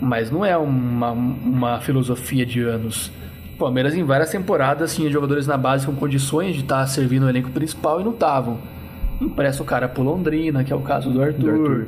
[0.00, 3.10] mas não é uma, uma filosofia de anos.
[3.54, 7.24] O Palmeiras, em várias temporadas, tinha jogadores na base com condições de estar tá servindo
[7.24, 8.58] o elenco principal e não estavam.
[9.20, 11.86] Empresta o cara pro Londrina, que é o caso do Arthur, do Arthur,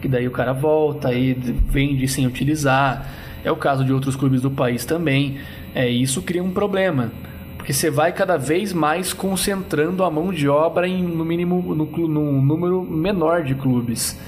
[0.00, 3.06] que daí o cara volta e vende sem utilizar.
[3.44, 5.38] É o caso de outros clubes do país também.
[5.74, 7.10] É, isso cria um problema.
[7.56, 11.86] Porque você vai cada vez mais concentrando a mão de obra em, no mínimo, no,
[12.08, 14.18] no número menor de clubes.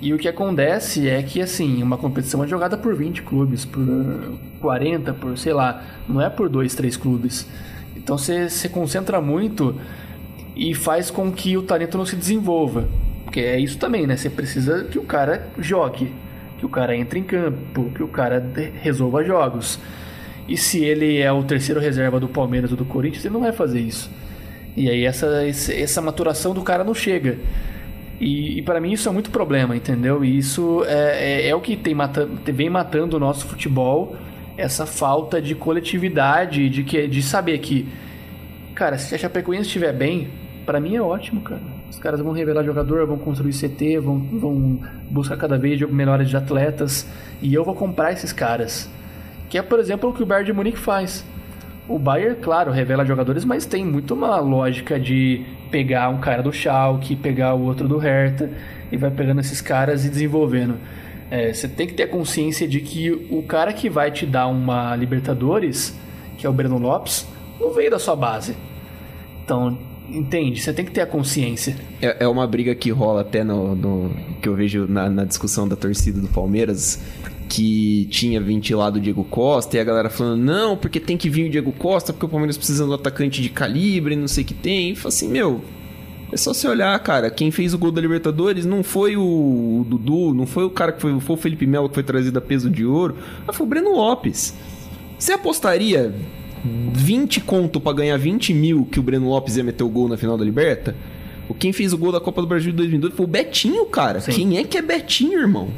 [0.00, 3.82] E o que acontece é que, assim, uma competição é jogada por 20 clubes, por
[4.60, 7.46] 40, por sei lá, não é por 2, 3 clubes.
[7.94, 9.78] Então você se concentra muito
[10.56, 12.88] e faz com que o talento não se desenvolva.
[13.24, 14.16] Porque é isso também, né?
[14.16, 16.12] Você precisa que o cara jogue,
[16.58, 18.42] que o cara entre em campo, que o cara
[18.80, 19.78] resolva jogos.
[20.48, 23.52] E se ele é o terceiro reserva do Palmeiras ou do Corinthians, ele não vai
[23.52, 24.10] fazer isso.
[24.76, 27.38] E aí essa, essa maturação do cara não chega.
[28.20, 30.22] E, e para mim isso é muito problema, entendeu?
[30.22, 31.96] E isso é, é, é o que tem
[32.52, 34.14] vem matando o nosso futebol,
[34.58, 37.88] essa falta de coletividade, de, que, de saber que,
[38.74, 40.28] cara, se a Chapecoense estiver bem,
[40.66, 41.62] para mim é ótimo, cara.
[41.88, 44.80] Os caras vão revelar jogador, vão construir CT, vão, vão
[45.10, 47.08] buscar cada vez melhores de atletas,
[47.40, 48.88] e eu vou comprar esses caras.
[49.48, 51.24] Que é, por exemplo, o que o Bayern de Munique faz.
[51.90, 56.52] O Bayern, claro, revela jogadores, mas tem muito uma lógica de pegar um cara do
[56.52, 58.48] Schalke, pegar o outro do Hertha
[58.92, 60.76] e vai pegando esses caras e desenvolvendo.
[61.32, 64.94] É, você tem que ter consciência de que o cara que vai te dar uma
[64.94, 65.92] Libertadores,
[66.38, 67.26] que é o Breno Lopes,
[67.58, 68.54] não veio da sua base.
[69.44, 69.76] Então,
[70.08, 70.60] entende?
[70.60, 71.74] Você tem que ter a consciência.
[72.00, 75.66] É, é uma briga que rola até no, no que eu vejo na, na discussão
[75.66, 77.02] da torcida do Palmeiras,
[77.50, 81.48] que tinha ventilado o Diego Costa e a galera falando, não, porque tem que vir
[81.48, 84.46] o Diego Costa, porque o Palmeiras precisa de um atacante de calibre, não sei o
[84.46, 84.92] que tem.
[84.92, 85.60] E fala assim, meu,
[86.32, 90.32] é só você olhar, cara, quem fez o gol da Libertadores não foi o Dudu,
[90.32, 92.70] não foi o cara que foi, foi o Felipe Melo que foi trazido a peso
[92.70, 94.54] de ouro, mas foi o Breno Lopes.
[95.18, 96.14] Você apostaria
[96.64, 100.16] 20 conto para ganhar 20 mil que o Breno Lopes ia meter o gol na
[100.16, 100.94] final da Liberta?
[101.48, 104.20] O quem fez o gol da Copa do Brasil de 2002 foi o Betinho, cara.
[104.20, 104.30] Sim.
[104.30, 105.68] Quem é que é Betinho, irmão?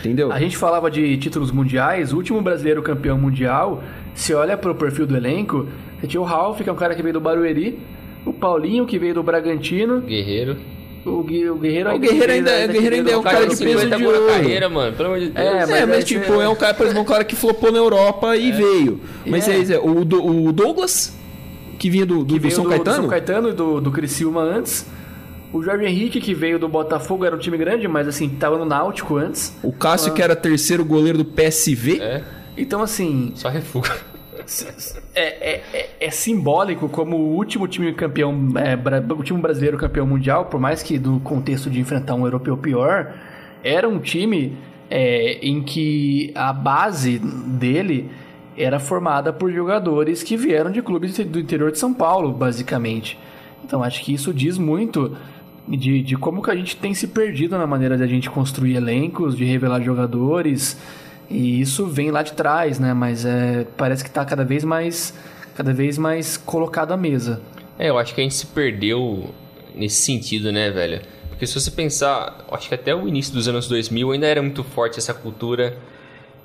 [0.00, 0.32] Entendeu?
[0.32, 3.82] A gente falava de títulos mundiais, o último brasileiro campeão mundial,
[4.14, 5.66] se olha pro perfil do elenco,
[6.00, 7.78] você tinha o Ralf, que é um cara que veio do Barueri,
[8.24, 10.56] o Paulinho, que veio do Bragantino, Guerreiro.
[11.04, 13.88] o, Gui- o Guerreiro O Guerreiro ainda- o Guerreiro ainda é um cara de peso
[13.88, 14.26] tá de ouro.
[14.26, 14.96] carreira, mano.
[14.96, 15.46] Pelo amor de Deus.
[15.46, 17.36] É, É, mas mas, aí tipo, você- é um cara, por exemplo, um cara que
[17.36, 19.00] flopou na Europa e veio.
[19.26, 19.74] Mas É.
[19.74, 19.78] é.
[19.78, 21.16] o, Do- o Douglas,
[21.78, 23.80] que vinha do, do, que do veio São do, Caetano, do São Caetano e do,
[23.80, 24.86] do Criciúma antes.
[25.52, 28.64] O Jorge Henrique, que veio do Botafogo, era um time grande, mas assim, tava no
[28.64, 29.56] Náutico antes.
[29.62, 32.00] o Cássio, que era terceiro goleiro do PSV.
[32.00, 32.22] É,
[32.56, 33.90] Então, assim, só refuga.
[35.14, 39.76] é, é, é- é simbólico como o último time campeão, é, bra- o último brasileiro
[39.76, 43.12] campeão mundial, por mais que do contexto de enfrentar um europeu pior,
[43.62, 44.56] era um time
[44.92, 48.10] é, em que a base dele
[48.56, 53.16] era formada por jogadores que vieram de clubes do interior de São Paulo, basicamente.
[53.64, 55.16] Então acho que isso diz muito
[55.76, 58.76] de, de como que a gente tem se perdido na maneira de a gente construir
[58.76, 60.78] elencos, de revelar jogadores.
[61.28, 62.92] E isso vem lá de trás, né?
[62.92, 65.14] Mas é, parece que tá cada vez mais
[65.54, 67.40] cada vez mais colocado à mesa.
[67.78, 69.32] É, eu acho que a gente se perdeu
[69.74, 71.02] nesse sentido, né, velho?
[71.28, 74.64] Porque se você pensar, acho que até o início dos anos 2000 ainda era muito
[74.64, 75.76] forte essa cultura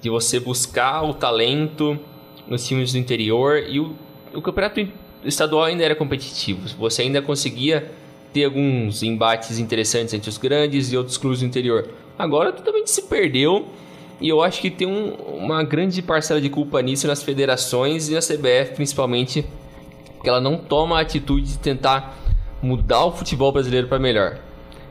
[0.02, 2.00] de você buscar o talento
[2.48, 3.96] nos times do interior e o,
[4.34, 4.88] o campeonato
[5.24, 6.68] estadual ainda era competitivo.
[6.78, 7.92] Você ainda conseguia
[8.36, 11.88] ter alguns embates interessantes entre os grandes e outros clubes do interior.
[12.19, 13.65] Agora totalmente se perdeu
[14.19, 18.13] e eu acho que tem um- uma grande parcela de culpa nisso nas federações e
[18.13, 19.45] na CBF principalmente
[20.21, 22.17] que ela não toma a atitude de tentar
[22.62, 24.38] mudar o futebol brasileiro para melhor.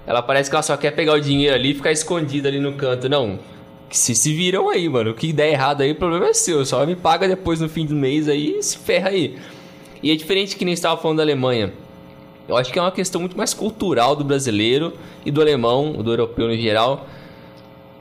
[0.06, 2.72] Ela parece que ela só quer pegar o dinheiro ali e ficar escondida ali no
[2.74, 3.10] canto.
[3.10, 3.38] Não,
[3.90, 5.12] se se viram aí, mano.
[5.12, 6.64] Que der errado aí, o problema é seu.
[6.64, 9.36] Só me paga depois no fim do mês aí e se ferra aí.
[10.02, 11.72] E é diferente que nem estava falando da Alemanha.
[12.48, 14.92] Eu acho que é uma questão muito mais cultural do brasileiro
[15.24, 17.06] e do alemão, do europeu no geral.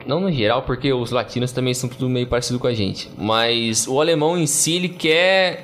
[0.06, 3.10] Não no geral, porque os latinos também são tudo meio parecido com a gente.
[3.17, 5.63] Mas o alemão em si, ele quer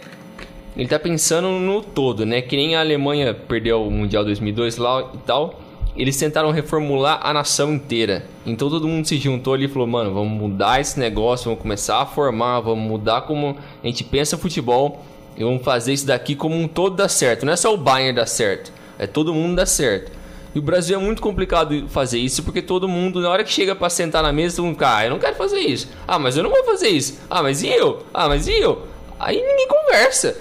[0.80, 2.42] ele tá pensando no todo, né?
[2.42, 5.60] Que nem a Alemanha perdeu o Mundial 2002 lá e tal.
[5.94, 8.26] Eles tentaram reformular a nação inteira.
[8.46, 12.02] Então todo mundo se juntou ali e falou: mano, vamos mudar esse negócio, vamos começar
[12.02, 15.04] a formar, vamos mudar como a gente pensa futebol
[15.39, 17.45] e vamos fazer isso daqui como um todo dar certo.
[17.45, 20.12] Não é só o Bayern dar certo, é todo mundo dar certo.
[20.54, 23.75] E o Brasil é muito complicado fazer isso porque todo mundo, na hora que chega
[23.75, 25.88] pra sentar na mesa, todo mundo fica: ah, eu não quero fazer isso.
[26.08, 27.19] Ah, mas eu não vou fazer isso.
[27.30, 28.04] Ah, mas e eu?
[28.13, 28.88] Ah, mas e eu?
[29.19, 30.36] Aí ninguém conversa.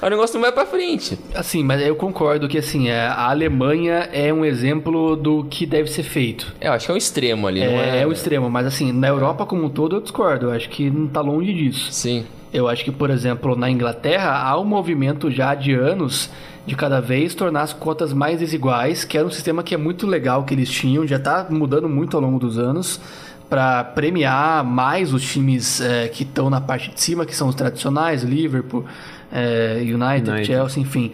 [0.00, 1.18] Aí o negócio não vai pra frente.
[1.34, 5.90] Assim, mas eu concordo que assim, é, a Alemanha é um exemplo do que deve
[5.90, 6.54] ser feito.
[6.58, 8.02] É, eu acho que é o extremo ali, não É, é?
[8.02, 10.46] é o extremo, mas assim, na Europa como um todo eu discordo.
[10.46, 11.92] Eu acho que não tá longe disso.
[11.92, 12.24] Sim.
[12.52, 16.30] Eu acho que, por exemplo, na Inglaterra há um movimento já de anos
[16.66, 20.06] de cada vez tornar as cotas mais desiguais, que era um sistema que é muito
[20.06, 23.00] legal que eles tinham, já está mudando muito ao longo dos anos,
[23.48, 27.54] para premiar mais os times eh, que estão na parte de cima, que são os
[27.54, 28.84] tradicionais, Liverpool,
[29.32, 30.46] eh, United, United.
[30.46, 31.12] Chelsea, enfim.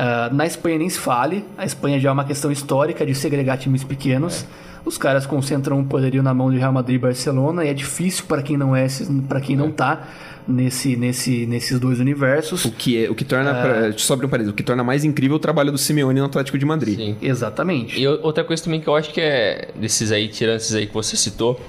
[0.00, 3.58] Ah, na Espanha nem se fale, a Espanha já é uma questão histórica de segregar
[3.58, 4.46] times pequenos.
[4.88, 8.24] Os caras concentram o poderio na mão de Real Madrid e Barcelona e é difícil
[8.26, 8.86] para quem não é,
[9.28, 10.08] para quem não tá
[10.48, 12.64] nesse, nesse, nesses dois universos.
[12.64, 13.52] O que, é, o que torna.
[13.54, 16.56] pra- Sobre um parênteses, o que torna mais incrível o trabalho do Simeone no Atlético
[16.56, 16.96] de Madrid.
[16.96, 17.16] Sim.
[17.20, 18.00] Exatamente.
[18.00, 20.94] E outra coisa também que eu acho que é desses aí, tirando esses aí que
[20.94, 21.60] você citou,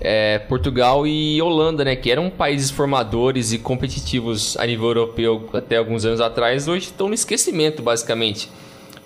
[0.00, 1.94] é Portugal e Holanda, né?
[1.96, 7.08] Que eram países formadores e competitivos a nível europeu até alguns anos atrás, hoje estão
[7.08, 8.50] no esquecimento, basicamente.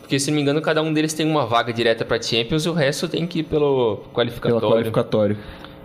[0.09, 2.69] Porque, se não me engano, cada um deles tem uma vaga direta para Champions e
[2.71, 4.69] o resto tem que ir pelo Pelo qualificatório.
[4.71, 5.37] qualificatório.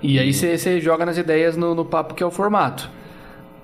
[0.01, 2.89] E aí você joga nas ideias no, no papo que é o formato.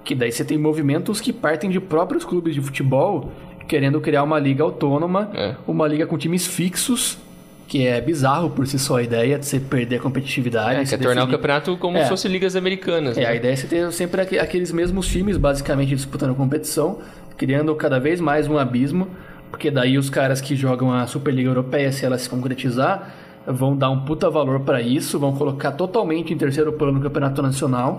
[0.03, 3.31] Que daí você tem movimentos que partem de próprios clubes de futebol
[3.69, 5.55] querendo criar uma liga autônoma, É.
[5.65, 7.17] uma liga com times fixos
[7.65, 10.81] que é bizarro por si só a ideia de você perder a competitividade.
[10.81, 12.03] É, quer tornar o campeonato como É.
[12.03, 13.17] se fosse ligas americanas.
[13.17, 13.27] É, né?
[13.27, 16.97] a ideia é você ter sempre aqu- aqueles mesmos times basicamente disputando competição,
[17.37, 19.07] criando cada vez mais um abismo,
[19.49, 23.09] porque daí os caras que jogam a Superliga Europeia, se ela se concretizar,
[23.47, 27.41] vão dar um puta valor para isso, vão colocar totalmente em terceiro plano o campeonato
[27.41, 27.97] nacional,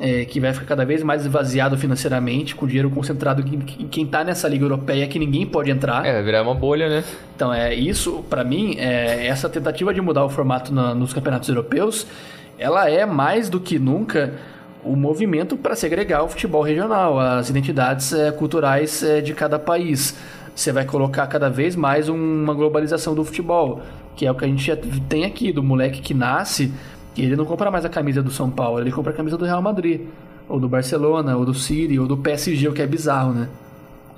[0.00, 4.06] é, que vai ficar cada vez mais esvaziado financeiramente, com dinheiro concentrado em em quem
[4.06, 6.04] tá nessa liga europeia que ninguém pode entrar.
[6.04, 7.04] É, vai virar uma bolha, né?
[7.36, 11.48] Então, é isso, pra mim, é, essa tentativa de mudar o formato na- nos campeonatos
[11.48, 12.06] europeus,
[12.58, 14.32] ela é mais do que nunca
[14.82, 20.16] o movimento para segregar o futebol regional, as identidades é, culturais é, de cada país.
[20.60, 23.80] Você vai colocar cada vez mais uma globalização do futebol,
[24.14, 24.76] que é o que a gente já
[25.08, 26.70] tem aqui, do moleque que nasce,
[27.16, 29.62] ele não compra mais a camisa do São Paulo, ele compra a camisa do Real
[29.62, 30.02] Madrid,
[30.46, 33.48] ou do Barcelona, ou do City, ou do PSG, o que é bizarro, né?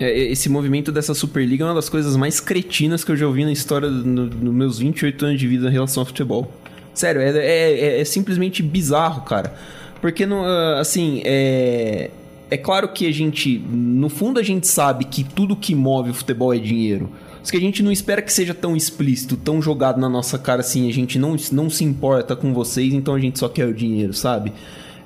[0.00, 3.44] É, Esse movimento dessa Superliga é uma das coisas mais cretinas que eu já ouvi
[3.44, 6.50] na história dos no, meus 28 anos de vida em relação ao futebol.
[6.92, 9.54] Sério, é, é- é- é simplesmente bizarro, cara.
[10.00, 12.10] Porque, não, ah, assim, é...
[12.52, 16.14] É claro que a gente, no fundo, a gente sabe que tudo que move o
[16.14, 17.08] futebol é dinheiro.
[17.42, 20.60] Só que a gente não espera que seja tão explícito, tão jogado na nossa cara
[20.60, 20.88] assim.
[20.88, 24.12] A gente não, não se importa com vocês, então a gente só quer o dinheiro,
[24.12, 24.52] sabe?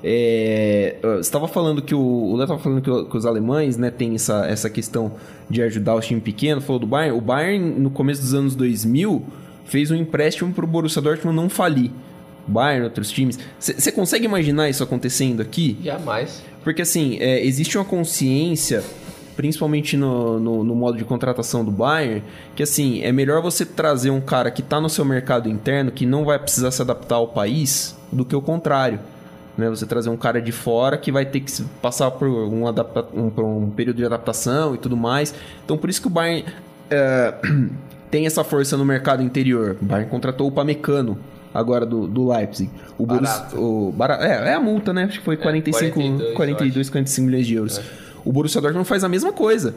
[0.03, 3.89] É, estava falando que o, o Léo estava falando que, o- que os alemães, né,
[3.89, 5.13] tem essa, essa questão
[5.49, 7.17] de ajudar os times pequenos, falou do Bayern.
[7.17, 9.23] O Bayern, no começo dos anos 2000,
[9.65, 11.91] fez um empréstimo para o Borussia Dortmund não falir.
[12.47, 13.39] Bayern, outros times.
[13.59, 15.77] Você consegue imaginar isso acontecendo aqui?
[15.83, 16.41] Jamais.
[16.63, 18.83] Porque assim, é, existe uma consciência,
[19.35, 22.23] principalmente no, no, no modo de contratação do Bayern,
[22.55, 26.05] que assim, é melhor você trazer um cara que está no seu mercado interno, que
[26.05, 28.99] não vai precisar se adaptar ao país, do que o contrário.
[29.57, 29.69] Né?
[29.69, 33.29] Você trazer um cara de fora que vai ter que passar por um, adapta um,
[33.29, 35.33] por um período de adaptação e tudo mais.
[35.65, 36.45] Então por isso que o Bayern
[36.89, 37.33] é,
[38.11, 39.77] tem essa força no mercado interior.
[39.81, 41.17] O Bayern contratou o Pamecano
[41.53, 42.69] agora do, do Leipzig.
[42.97, 43.57] O Borussia- Barato.
[43.61, 45.03] o bara- é, é a multa, né?
[45.05, 47.81] Acho que foi 45, 42, 42, 45 milhões de euros.
[48.25, 49.73] O Borussia Dortmund faz a mesma coisa.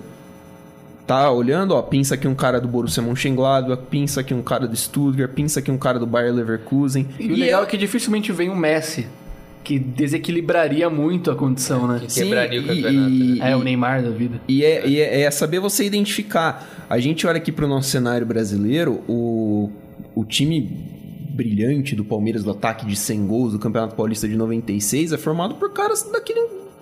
[1.06, 4.76] Tá olhando, ó, pinça aqui um cara do Borussia Mönchengladbach, pinça aqui um cara do
[4.76, 7.08] Stuttgart, pinça aqui um cara do Bayer Leverkusen.
[7.18, 9.08] E o legal é que dificilmente vem um Messi,
[9.64, 12.00] que desequilibraria muito a condição, né?
[12.00, 13.10] Que quebraria o campeonato.
[13.10, 13.50] e- né?
[13.50, 14.40] É, o Neymar da vida.
[14.46, 16.86] E é, e é- é saber você identificar.
[16.88, 19.68] A gente olha aqui pro nosso cenário brasileiro, o,
[20.14, 20.70] o time
[21.30, 25.54] brilhante do Palmeiras do ataque de 100 gols do Campeonato Paulista de 96 é formado
[25.54, 26.40] por caras daquele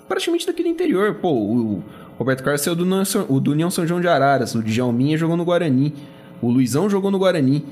[0.09, 1.16] praticamente daquele interior.
[1.16, 1.82] Pô, o
[2.18, 2.86] Roberto Carlos saiu do,
[3.28, 5.94] o do União São João de Araras, o Djalminha jogou no Guarani,
[6.40, 7.64] o Luizão jogou no Guarani,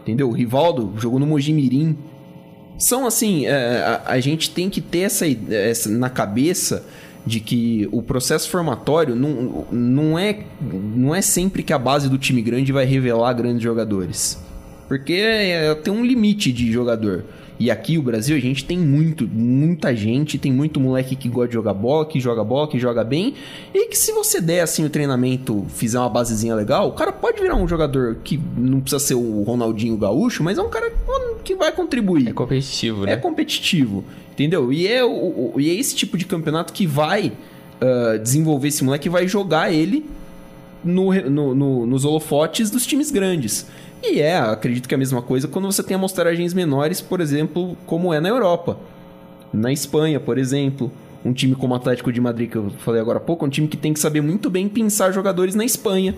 [0.00, 0.28] entendeu?
[0.28, 1.98] O Rivaldo jogou no Mojimirim.
[2.78, 6.86] São assim, é, a, a gente tem que ter essa, essa na cabeça
[7.26, 12.16] de que o processo formatório não, não, é, não é sempre que a base do
[12.16, 14.45] time grande vai revelar grandes jogadores.
[14.88, 17.24] Porque é, tem um limite de jogador.
[17.58, 21.48] E aqui o Brasil a gente tem muito, muita gente, tem muito moleque que gosta
[21.48, 23.32] de jogar bola, que joga bola, que joga bem,
[23.72, 27.40] e que se você der assim o treinamento, fizer uma basezinha legal, o cara pode
[27.40, 30.92] virar um jogador que não precisa ser o Ronaldinho Gaúcho, mas é um cara
[31.42, 33.12] que vai contribuir É competitivo, né?
[33.12, 34.70] é competitivo, entendeu?
[34.70, 37.32] E é, o, e é esse tipo de campeonato que vai
[37.80, 40.04] ah, desenvolver esse moleque vai jogar ele
[40.86, 43.66] no, no- no- nos holofotes dos times grandes.
[44.02, 47.76] E é, acredito que é a mesma coisa quando você tem amostragens menores, por exemplo,
[47.86, 48.78] como é na Europa.
[49.52, 50.90] Na Espanha, por exemplo.
[51.24, 53.50] Um time como o Atlético de Madrid, que eu falei agora há pouco, é um
[53.50, 56.14] time que tem que saber muito bem pensar jogadores na Espanha.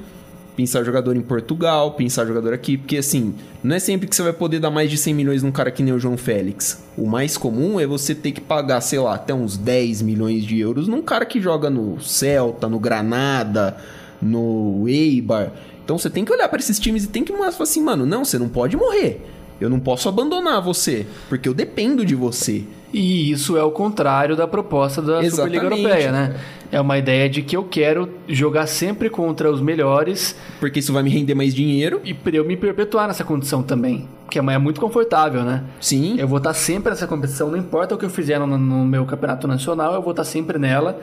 [0.54, 4.32] Pensar jogador em Portugal, pensar jogador aqui, porque assim, não é sempre que você vai
[4.34, 6.84] poder dar mais de 100 milhões num cara que nem o João Félix.
[6.96, 10.58] O mais comum é você ter que pagar, sei lá, até uns 10 milhões de
[10.58, 13.76] euros num cara que joga no Celta, no Granada,
[14.20, 15.52] no Eibar.
[15.84, 18.24] Então você tem que olhar para esses times e tem que mostrar assim, mano, não,
[18.24, 19.24] você não pode morrer.
[19.60, 22.64] Eu não posso abandonar você, porque eu dependo de você.
[22.92, 25.82] E isso é o contrário da proposta da Superliga Exatamente.
[25.82, 26.36] Europeia, né?
[26.70, 31.02] É uma ideia de que eu quero jogar sempre contra os melhores Porque isso vai
[31.02, 32.00] me render mais dinheiro.
[32.04, 34.06] e pra eu me perpetuar nessa condição também.
[34.30, 35.64] Que é é muito confortável, né?
[35.80, 36.16] Sim.
[36.18, 39.04] Eu vou estar sempre nessa competição, não importa o que eu fizer no, no meu
[39.06, 41.00] campeonato nacional, eu vou estar sempre nela.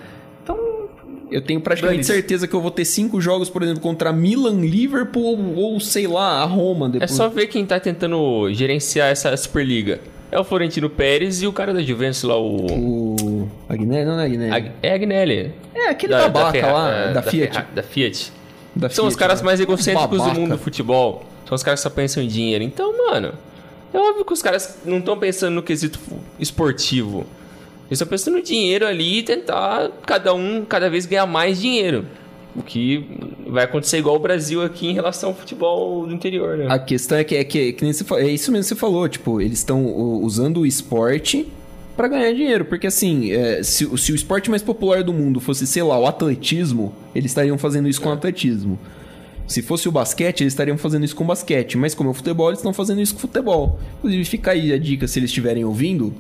[1.32, 5.56] Eu tenho praticamente certeza que eu vou ter cinco jogos, por exemplo, contra Milan, Liverpool
[5.56, 7.12] ou, sei lá, a Roma É depois.
[7.12, 10.00] só ver quem tá tentando gerenciar essa Superliga.
[10.32, 12.66] É o Florentino Pérez e o cara da Juventus lá, o.
[12.66, 13.50] O.
[13.70, 14.06] Agnelli?
[14.06, 14.52] Não é Agnelli.
[14.54, 15.54] Ag- É Agnelli.
[15.74, 17.54] É, aquele babaca Ferra- lá, é, da, Fiat.
[17.54, 18.34] Ferra- da Fiat.
[18.76, 19.46] Da São Fiat, os caras né?
[19.46, 20.34] mais egocêntricos Babaca.
[20.36, 21.24] do mundo do futebol.
[21.48, 22.64] São os caras que só pensam em dinheiro.
[22.64, 23.34] Então, mano,
[23.94, 26.00] é óbvio que os caras não estão pensando no quesito
[26.40, 27.26] esportivo.
[27.88, 32.06] Eles estão pensando no dinheiro ali e tentar cada um cada vez ganhar mais dinheiro.
[32.56, 33.06] O que
[33.48, 36.68] vai acontecer igual o Brasil aqui em relação ao futebol do interior, né?
[36.70, 39.08] A questão é que é, que, que nem você, é isso mesmo que você falou,
[39.10, 39.86] tipo, eles estão
[40.24, 41.46] usando o esporte
[41.98, 45.40] pra ganhar dinheiro, porque assim, é, se, o- se o esporte mais popular do mundo
[45.42, 48.80] fosse, sei lá, o atletismo, eles estariam fazendo isso com o atletismo.
[49.48, 52.48] Se fosse o basquete, eles estariam fazendo isso com basquete, mas como é o futebol,
[52.50, 53.80] eles estão fazendo isso com futebol.
[54.00, 56.14] Inclusive, fica aí a dica, se eles estiverem ouvindo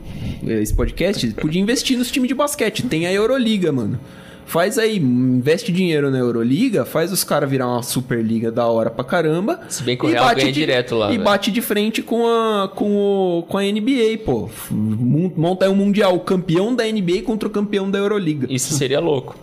[0.45, 2.83] eh, esse podcast, podia investir nos times de basquete.
[2.83, 3.99] Tem a Euroliga, mano.
[4.47, 9.03] Faz aí, investe dinheiro na Euroliga, faz os caras virar uma Superliga da hora pra
[9.03, 9.59] caramba.
[9.69, 11.23] Se bem que o Real bate ganha de- direto lá, E velho.
[11.23, 12.95] bate de frente com a, com,
[13.39, 14.47] o, com a NBA, pô.
[14.69, 18.45] Mon- Monta aí um Mundial, o campeão da NBA contra o campeão da Euroliga.
[18.47, 19.35] Isso seria louco.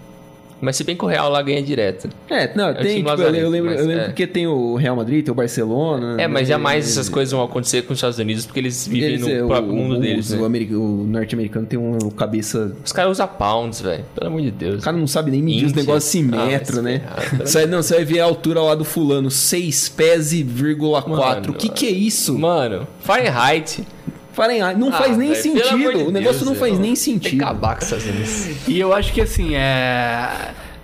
[0.62, 2.08] Mas se bem que o Real lá ganha direto.
[2.30, 4.06] É, não, o tem, tipo, eu, lembro, mas eu lembro é.
[4.06, 6.22] porque tem o Real Madrid, tem o Barcelona.
[6.22, 8.86] É, mas né, jamais e- essas coisas vão acontecer com os Estados Unidos porque eles
[8.86, 10.66] vivem eles, no é, próprio o, mundo o, deles, o, né?
[10.70, 12.76] o norte-americano tem um cabeça.
[12.84, 14.04] Os caras usam pounds, velho.
[14.14, 14.80] Pelo amor de Deus.
[14.80, 17.02] O cara não sabe nem medir os negócios em Ah, metro, mas né?
[17.40, 21.50] Você, não, você vai ver a altura lá do fulano, 6 pés e vírgula 4.
[21.50, 22.38] O que que é isso?
[22.38, 23.84] Mano, Fahrenheit.
[24.32, 24.78] Fahrenheit.
[24.78, 25.76] Não Ah, faz nem amor sentido.
[25.78, 27.42] de o negócio Deus, não faz nem Tem que sentido.
[27.42, 28.68] acabar com essas.
[28.68, 30.28] E eu acho que assim, é.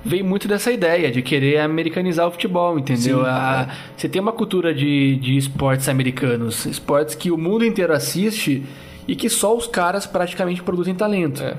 [0.04, 3.26] Vem muito dessa ideia de querer americanizar o futebol, entendeu?
[3.26, 8.62] A- Você tem uma cultura de, de esportes americanos, esportes que o mundo inteiro assiste
[9.06, 11.42] e que só os caras praticamente produzem talento.
[11.42, 11.56] É.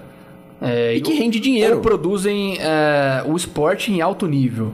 [0.61, 1.75] É, E que rende dinheiro.
[1.75, 4.73] Ou produzem é, o esporte em alto nível.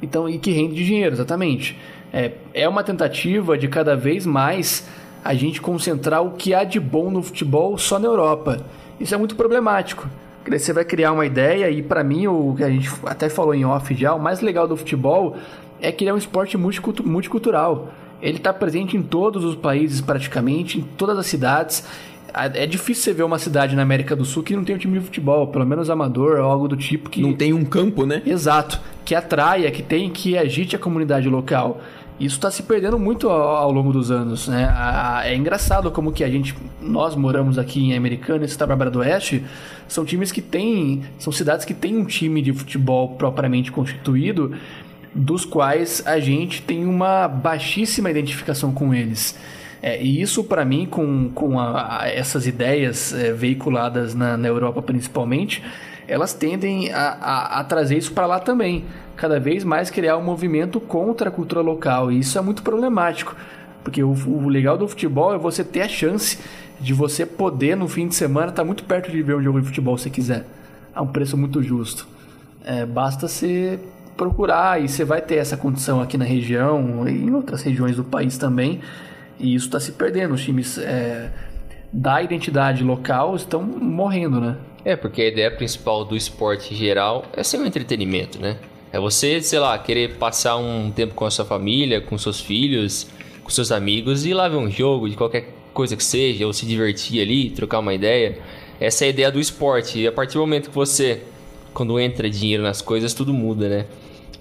[0.00, 1.76] Então, e que rende dinheiro, exatamente.
[2.12, 4.88] É, é uma tentativa de cada vez mais
[5.24, 8.60] a gente concentrar o que há de bom no futebol só na Europa.
[8.98, 10.08] Isso é muito problemático.
[10.38, 13.28] Porque daí Você vai criar uma ideia e para mim o que a gente até
[13.28, 15.36] falou em off já, o mais legal do futebol
[15.80, 17.88] é que ele é um esporte multicultu- multicultural.
[18.22, 21.84] Ele está presente em todos os países praticamente, em todas as cidades.
[22.32, 24.98] É difícil você ver uma cidade na América do Sul que não tem um time
[24.98, 28.22] de futebol, pelo menos amador ou algo do tipo que Não tem um campo, né?
[28.24, 31.80] Exato, que atraia, que tem, que agite a comunidade local.
[32.20, 34.66] Isso está se perdendo muito ao, ao longo dos anos, né?
[34.70, 38.98] A- é engraçado como que a gente, nós moramos aqui em Americana, Santa Bárbara do
[38.98, 39.42] Oeste,
[39.88, 44.54] são times que têm, são cidades que têm um time de futebol propriamente constituído,
[45.14, 49.36] dos quais a gente tem uma baixíssima identificação com eles.
[49.82, 54.46] É, e isso, para mim, com, com a- a- essas ideias é, veiculadas na, na
[54.46, 55.62] Europa principalmente,
[56.10, 58.84] elas tendem a, a- a trazer isso para lá também.
[59.16, 62.10] Cada vez mais criar um movimento contra a cultura local.
[62.10, 63.36] E isso é muito problemático.
[63.84, 66.38] Porque o, o legal do futebol é você ter a chance
[66.80, 69.66] de você poder, no fim de semana, estar muito perto de ver um jogo de
[69.66, 70.44] futebol se quiser.
[70.94, 72.06] A um preço muito justo.
[72.64, 73.78] É, basta você
[74.16, 78.04] procurar e você vai ter essa condição aqui na região e em outras regiões do
[78.04, 78.80] país também.
[79.38, 80.34] E isso está se perdendo.
[80.34, 81.30] Os times é,
[81.92, 84.56] da identidade local estão morrendo, né?
[84.84, 88.56] É, porque a ideia principal do esporte em geral é ser um entretenimento, né?
[88.92, 93.06] É você, sei lá, querer passar um tempo com a sua família, com seus filhos,
[93.44, 96.52] com seus amigos e ir lá ver um jogo de qualquer coisa que seja, ou
[96.52, 98.38] se divertir ali, trocar uma ideia.
[98.80, 100.00] Essa é a ideia do esporte.
[100.00, 101.22] E a partir do momento que você,
[101.72, 103.86] quando entra dinheiro nas coisas, tudo muda, né?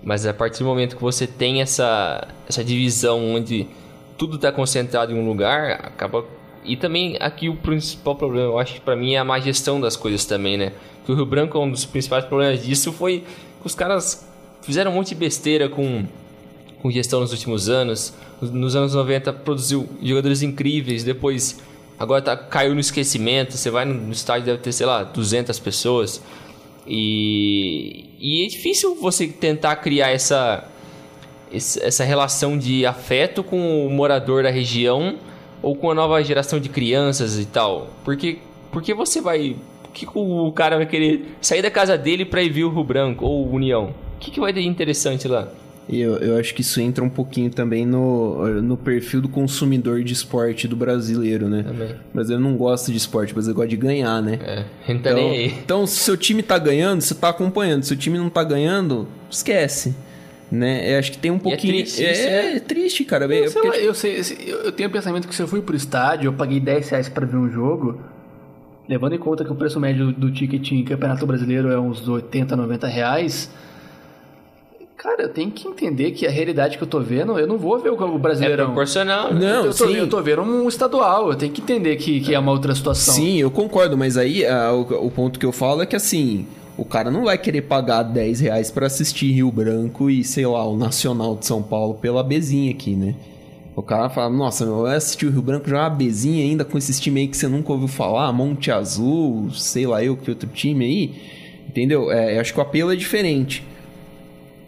[0.01, 3.67] Mas a partir do momento que você tem essa, essa divisão onde
[4.17, 6.25] tudo está concentrado em um lugar, acaba.
[6.63, 9.79] E também aqui o principal problema, eu acho que para mim é a má gestão
[9.79, 10.73] das coisas também, né?
[11.05, 13.23] Que o Rio Branco, um dos principais problemas disso foi
[13.61, 14.27] que os caras
[14.61, 16.05] fizeram um monte de besteira com,
[16.81, 18.13] com gestão nos últimos anos.
[18.41, 21.59] Nos anos 90 produziu jogadores incríveis, depois
[21.97, 23.53] agora tá, caiu no esquecimento.
[23.53, 26.21] Você vai no, estádio, deve ter, sei lá, 200 pessoas.
[26.85, 30.65] E, e é difícil você tentar criar essa,
[31.51, 35.17] essa relação de afeto com o morador da região
[35.61, 37.89] ou com a nova geração de crianças e tal.
[38.03, 38.39] Porque,
[38.71, 39.55] porque você vai.
[39.83, 42.83] Por que o cara vai querer sair da casa dele pra ir ver o Rio
[42.83, 43.93] Branco ou o União?
[44.15, 45.47] O que, que vai ter interessante lá?
[45.91, 50.13] Eu, eu acho que isso entra um pouquinho também no, no perfil do consumidor de
[50.13, 51.63] esporte do brasileiro, né?
[51.63, 51.87] Também.
[52.11, 54.39] O brasileiro não gosta de esporte, o brasileiro gosta de ganhar, né?
[54.43, 57.81] É, Então, então, se seu time tá ganhando, você tá acompanhando.
[57.83, 59.95] Se o time não tá ganhando, esquece.
[60.51, 60.93] Né?
[60.95, 61.73] Eu acho que tem um pouquinho.
[61.75, 62.55] triste é, isso, né?
[62.55, 63.25] é triste, cara.
[63.33, 65.47] É Eu, sei porque- lá, eu, sei, eu eu tenho o pensamento que se eu
[65.47, 68.01] fui pro estádio, eu paguei 10 reais pra ver um jogo,
[68.87, 72.55] levando em conta que o preço médio do, ticket em Campeonato Brasileiro é uns 80,
[72.55, 73.51] 90 reais.
[74.97, 77.79] Cara, eu tenho que entender que a realidade que eu tô vendo, eu não vou
[77.79, 78.65] ver o, É Brasileirão.
[78.65, 79.33] proporcional.
[79.33, 79.39] né?
[79.39, 79.95] Não, eu, tô, sim.
[79.95, 83.13] eu tô vendo um estadual, eu tenho que entender que, que é uma outra situação.
[83.13, 86.45] Sim, eu concordo, mas aí ah, o, o ponto que eu falo é que assim,
[86.79, 90.65] o cara não vai querer pagar 10 reais pra assistir Rio Branco e, sei lá,
[90.65, 93.15] o Nacional de São Paulo pela Bezinha aqui, né?
[93.75, 96.77] O cara fala, nossa, eu vou assistir o Rio Branco já uma Bezinha ainda com
[96.77, 100.49] esses times aí que você nunca ouviu falar, Monte Azul, sei lá eu que outro
[100.49, 101.21] time aí,
[101.67, 102.11] entendeu?
[102.11, 103.63] É, eu acho que o apelo é diferente.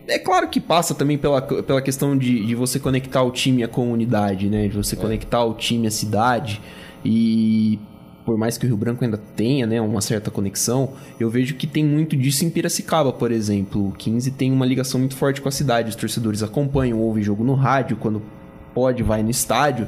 [0.08, 3.68] é claro que passa também pela, pela questão de, de você conectar o time à
[3.68, 4.68] comunidade, né?
[4.68, 5.00] De você é.
[5.00, 6.62] conectar o time à cidade.
[7.04, 7.80] E
[8.26, 11.66] por mais que o Rio Branco ainda tenha né, uma certa conexão, eu vejo que
[11.66, 13.90] tem muito disso em Piracicaba, por exemplo.
[13.90, 17.44] O 15 tem uma ligação muito forte com a cidade, os torcedores acompanham, ouvem jogo
[17.44, 18.22] no rádio, quando
[18.74, 19.88] pode, vai no estádio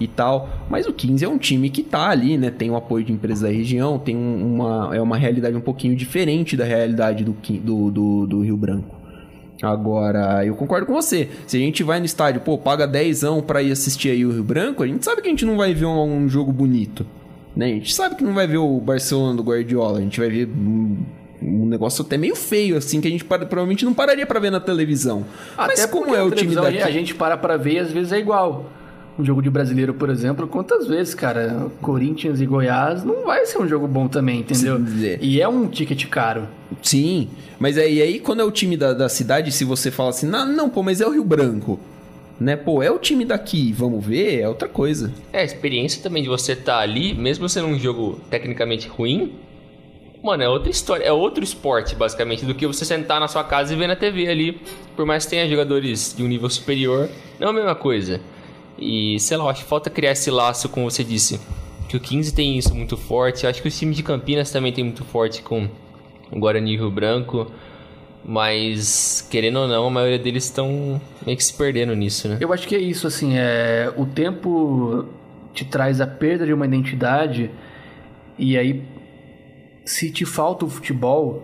[0.00, 0.48] e tal.
[0.68, 2.50] Mas o 15 é um time que tá ali, né?
[2.50, 6.56] Tem o apoio de empresas da região, tem uma, é uma realidade um pouquinho diferente
[6.56, 9.04] da realidade do, do, do, do Rio Branco.
[9.62, 11.28] Agora, eu concordo com você.
[11.46, 14.42] Se a gente vai no estádio, pô, paga 10 pra ir assistir aí o Rio
[14.42, 17.06] Branco, a gente sabe que a gente não vai ver um, um jogo bonito.
[17.56, 17.66] Né?
[17.66, 20.48] A gente sabe que não vai ver o Barcelona do Guardiola, a gente vai ver
[20.48, 20.96] um,
[21.66, 24.60] negócio até meio feio, assim, que a gente para, provavelmente não pararia para ver na
[24.60, 25.24] televisão.
[25.56, 26.78] Até Mas como é o time daqui?
[26.78, 28.70] A gente para pra ver e às vezes é igual.
[29.16, 33.58] Um jogo de brasileiro, por exemplo, quantas vezes, cara, Corinthians e Goiás não vai ser
[33.58, 34.80] um jogo bom também, entendeu?
[35.20, 36.48] E é um ticket caro.
[36.82, 37.28] Sim,
[37.60, 40.44] mas aí, aí quando é o time da, da cidade, se você fala assim, não,
[40.44, 41.78] não, pô, mas é o Rio Branco
[42.38, 42.56] né?
[42.56, 45.12] Pô, é o time daqui, vamos ver, é outra coisa.
[45.32, 49.32] É, a experiência também de você estar tá ali, mesmo sendo um jogo tecnicamente ruim,
[50.22, 53.74] mano, é outra história, é outro esporte, basicamente, do que você sentar na sua casa
[53.74, 54.60] e ver na TV ali.
[54.96, 58.20] Por mais que tenha jogadores de um nível superior, não é a mesma coisa.
[58.78, 61.38] E, sei lá, acho que falta criar esse laço, como você disse,
[61.88, 63.46] que o 15 tem isso muito forte.
[63.46, 65.68] Acho que o time de Campinas também tem muito forte com
[66.32, 67.50] o Guarani Rio Branco.
[68.24, 72.38] Mas, querendo ou não, a maioria deles estão meio que se perdendo nisso, né?
[72.40, 73.92] Eu acho que é isso, assim, é...
[73.96, 75.06] o tempo
[75.52, 77.50] te traz a perda de uma identidade
[78.38, 78.82] e aí,
[79.84, 81.42] se te falta o futebol,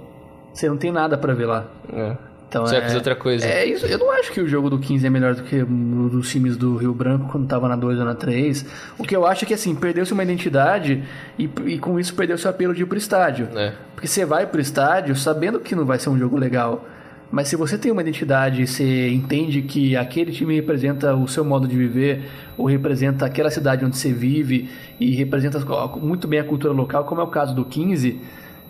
[0.53, 1.71] você não tem nada para ver lá.
[1.93, 2.30] É.
[2.51, 3.47] Então, Você é, vai fazer outra coisa.
[3.47, 3.87] É isso.
[3.87, 6.57] Eu não acho que o jogo do 15 é melhor do que o dos times
[6.57, 8.67] do Rio Branco quando tava na 2 ou na 3.
[8.99, 11.05] O que eu acho é que, assim, perdeu-se uma identidade
[11.39, 13.49] e, e com isso perdeu-se o apelo de ir pro estádio.
[13.55, 13.73] É.
[13.95, 16.85] Porque você vai pro estádio sabendo que não vai ser um jogo legal.
[17.31, 21.69] Mas se você tem uma identidade, você entende que aquele time representa o seu modo
[21.69, 22.29] de viver,
[22.59, 25.61] ou representa aquela cidade onde você vive, e representa
[25.97, 28.21] muito bem a cultura local, como é o caso do 15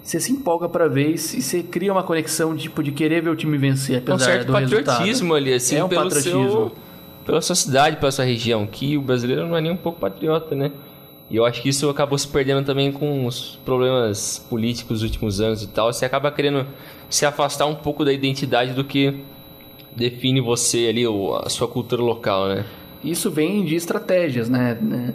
[0.03, 3.37] você se empolga para ver e você cria uma conexão tipo de querer ver o
[3.37, 5.37] time vencer apesar um certo do patriotismo resultado.
[5.37, 6.73] ali assim é um pelo patriotismo seu,
[7.25, 10.55] pela sua cidade pela sua região que o brasileiro não é nem um pouco patriota
[10.55, 10.73] né
[11.31, 15.41] e eu acho que isso acabou se perdendo também com os problemas políticos dos últimos
[15.41, 16.67] anos e tal você acaba querendo
[17.09, 19.23] se afastar um pouco da identidade do que
[19.95, 21.05] define você ali
[21.45, 22.65] a sua cultura local né
[23.05, 25.15] isso vem de estratégias né, né?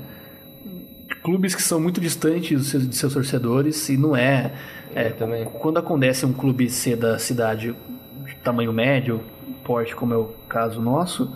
[1.25, 4.53] Clubes que são muito distantes de seus, seus torcedores e não é,
[4.93, 5.43] é, também.
[5.43, 7.75] Quando acontece um clube ser da cidade
[8.25, 9.19] de tamanho médio,
[9.63, 11.35] porte como é o caso nosso,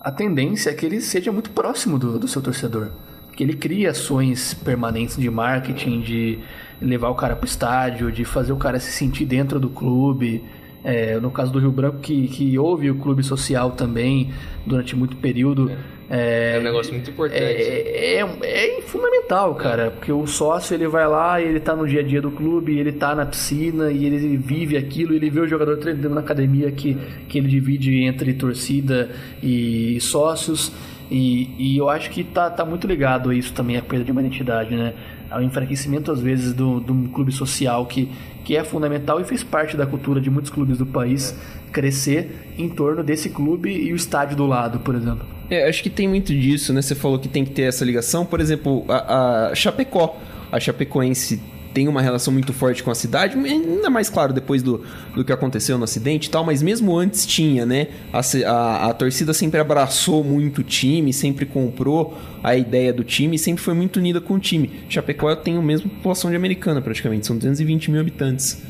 [0.00, 2.88] a tendência é que ele seja muito próximo do, do seu torcedor.
[3.36, 6.40] Que ele crie ações permanentes de marketing, de
[6.82, 10.44] levar o cara para o estádio, de fazer o cara se sentir dentro do clube.
[10.82, 14.32] É, no caso do Rio Branco, que, que houve o clube social também
[14.66, 15.70] durante muito período.
[15.70, 17.42] É é, é um negócio muito importante.
[17.42, 22.00] É, é, é, fundamental, cara, porque o sócio ele vai lá, ele tá no dia
[22.00, 25.46] a dia do clube, ele tá na piscina e ele vive aquilo, ele vê o
[25.46, 26.96] jogador treinando na academia que,
[27.28, 29.10] que ele divide entre torcida
[29.42, 30.72] e sócios.
[31.10, 34.12] E, e eu acho que tá, tá muito ligado a isso também, a perda de
[34.12, 34.94] uma identidade, né?
[35.30, 38.10] Ao enfraquecimento, às vezes, de um clube social que,
[38.44, 41.38] que é fundamental e fez parte da cultura de muitos clubes do país
[41.70, 45.37] crescer em torno desse clube e o estádio do lado, por exemplo.
[45.50, 46.82] É, acho que tem muito disso, né?
[46.82, 48.24] Você falou que tem que ter essa ligação.
[48.24, 50.18] Por exemplo, a, a Chapecó.
[50.50, 51.40] A Chapecoense
[51.74, 54.84] tem uma relação muito forte com a cidade, ainda mais claro depois do,
[55.14, 57.88] do que aconteceu no acidente e tal, mas mesmo antes tinha, né?
[58.12, 63.38] A, a, a, torcida sempre abraçou muito o time, sempre comprou a ideia do time,
[63.38, 64.70] sempre foi muito unida com o time.
[64.88, 68.60] Chapecó tem a mesma população de Americana praticamente, são 220 mil habitantes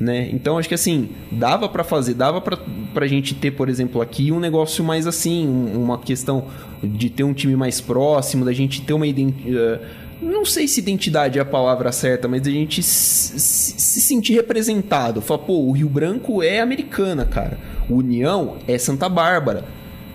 [0.00, 0.28] né?
[0.32, 2.58] Então acho que assim, dava para fazer, dava pra,
[2.94, 6.46] pra gente ter, por exemplo, aqui um negócio mais assim, uma questão
[6.82, 9.56] de ter um time mais próximo, da gente ter uma identidade.
[9.56, 14.34] Uh, não sei se identidade é a palavra certa, mas a gente se, se sentir
[14.34, 15.20] representado.
[15.20, 17.56] Falar, pô, o Rio Branco é americana, cara.
[17.88, 19.64] O União é Santa Bárbara.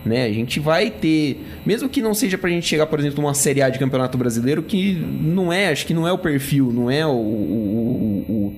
[0.06, 0.26] Né?
[0.26, 3.62] A gente vai ter, mesmo que não seja pra gente chegar, por exemplo, numa Série
[3.62, 7.08] A de Campeonato Brasileiro, que não é, acho que não é o perfil, não é
[7.08, 8.54] o, o, o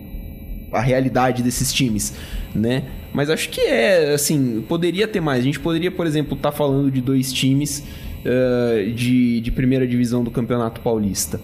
[0.75, 2.13] a realidade desses times,
[2.53, 2.83] né?
[3.13, 5.39] Mas acho que é, assim, poderia ter mais.
[5.39, 7.83] A gente poderia, por exemplo, estar tá falando de dois times
[8.25, 11.39] uh, de, de primeira divisão do Campeonato Paulista.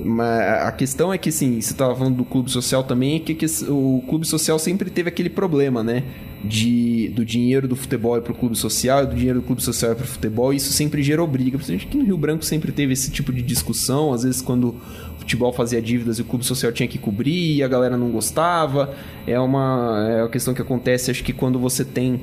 [0.00, 3.34] Mas a questão é que, assim, você estava falando do clube social também, é que,
[3.34, 6.04] que o clube social sempre teve aquele problema, né?
[6.44, 9.96] De do dinheiro do futebol para o clube social e do dinheiro do clube social
[9.96, 11.58] para o futebol, isso sempre gerou briga.
[11.58, 15.18] Principalmente aqui no Rio Branco sempre teve esse tipo de discussão, às vezes quando o
[15.18, 18.94] futebol fazia dívidas e o clube social tinha que cobrir e a galera não gostava.
[19.26, 22.20] É uma, é uma questão que acontece, acho que quando você tem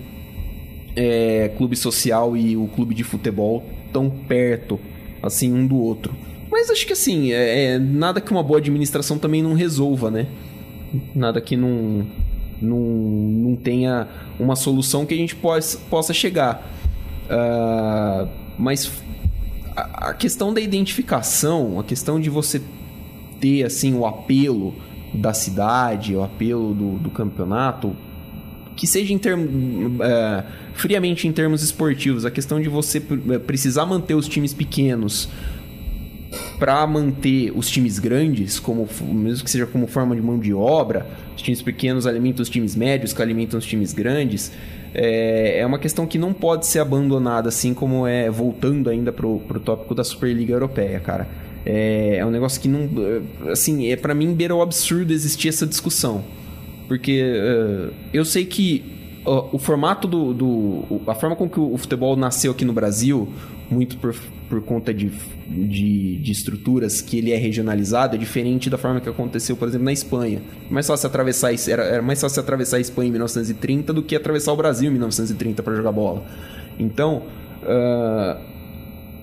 [0.95, 4.79] é, clube social e o clube de futebol tão perto,
[5.21, 6.15] assim, um do outro.
[6.65, 10.25] Mas acho que assim, é, é, nada que uma boa administração também não resolva, né?
[11.13, 12.07] Nada que não,
[12.59, 14.07] não, não tenha
[14.39, 16.67] uma solução que a gente possa, possa chegar.
[17.25, 18.91] Uh, mas
[19.75, 22.59] a, a, questão da identificação, a questão de você
[23.39, 24.73] ter assim o apelo
[25.13, 27.95] da cidade, o apelo do, do campeonato,
[28.75, 30.43] que seja em termos uh,
[30.73, 35.29] friamente em termos esportivos, a questão de você precisar manter os times pequenos
[36.59, 41.05] para manter os times grandes, como mesmo que seja como forma de mão de obra,
[41.35, 44.51] os times pequenos alimentam os times médios, que alimentam os times grandes,
[44.93, 49.39] é, é uma questão que não pode ser abandonada, assim como é voltando ainda pro,
[49.39, 51.27] pro tópico da Superliga Europeia, cara.
[51.65, 52.89] É, é um negócio que não,
[53.51, 56.23] assim, é para mim beira o absurdo existir essa discussão,
[56.87, 58.85] porque uh, eu sei que
[59.25, 63.27] o, o formato do, do, a forma com que o futebol nasceu aqui no Brasil,
[63.69, 64.15] muito por,
[64.49, 65.11] por conta de,
[65.47, 69.85] de, de, estruturas que ele é regionalizado, é diferente da forma que aconteceu, por exemplo,
[69.85, 70.41] na Espanha.
[70.69, 74.53] Mais fácil atravessar, era, era mais fácil atravessar a Espanha em 1930 do que atravessar
[74.53, 76.23] o Brasil em 1930 para jogar bola.
[76.77, 77.23] Então,
[77.63, 78.39] uh,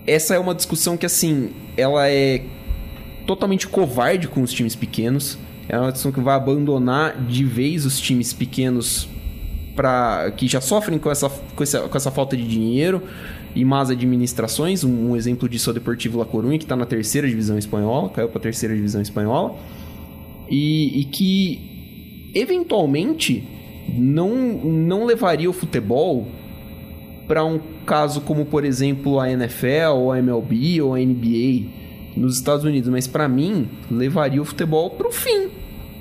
[0.06, 2.44] essa é uma discussão que, assim, ela é
[3.26, 5.38] totalmente covarde com os times pequenos.
[5.68, 9.08] É uma discussão que vai abandonar de vez os times pequenos
[9.76, 13.02] para que já sofrem com essa, com essa, com essa falta de dinheiro
[13.54, 14.84] e más administrações.
[14.84, 18.08] Um, um exemplo disso é o Deportivo La Coruña, que está na terceira divisão espanhola,
[18.10, 19.56] caiu para a terceira divisão espanhola,
[20.48, 23.42] e, e, que eventualmente
[23.96, 26.26] não, não levaria o futebol
[27.26, 31.80] para um caso como, por exemplo, a NFL, ou a MLB, ou a NBA
[32.16, 35.48] nos Estados Unidos, mas para mim levaria o futebol para o fim,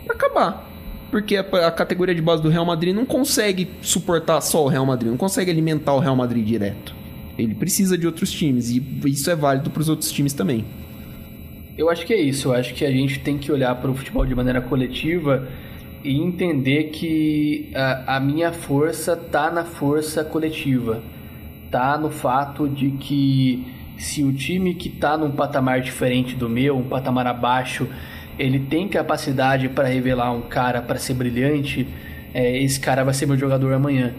[0.06, 0.72] para acabar
[1.12, 4.86] porque a, a, categoria de base do Real Madrid não consegue suportar só o Real
[4.86, 7.01] Madrid, não consegue alimentar o Real Madrid direto.
[7.44, 10.64] Ele precisa de outros times e isso é válido para os outros times também.
[11.78, 12.50] Eu acho que é isso.
[12.50, 15.48] Eu acho que a gente tem que olhar para o futebol de maneira coletiva
[16.04, 21.02] e entender que a, a minha força tá na força coletiva,
[21.70, 23.66] tá no fato de que
[23.98, 27.88] se o time que está num patamar diferente do meu, um patamar abaixo,
[28.38, 31.88] ele tem capacidade para revelar um cara para ser brilhante,
[32.34, 34.14] é, esse cara vai ser meu jogador amanhã.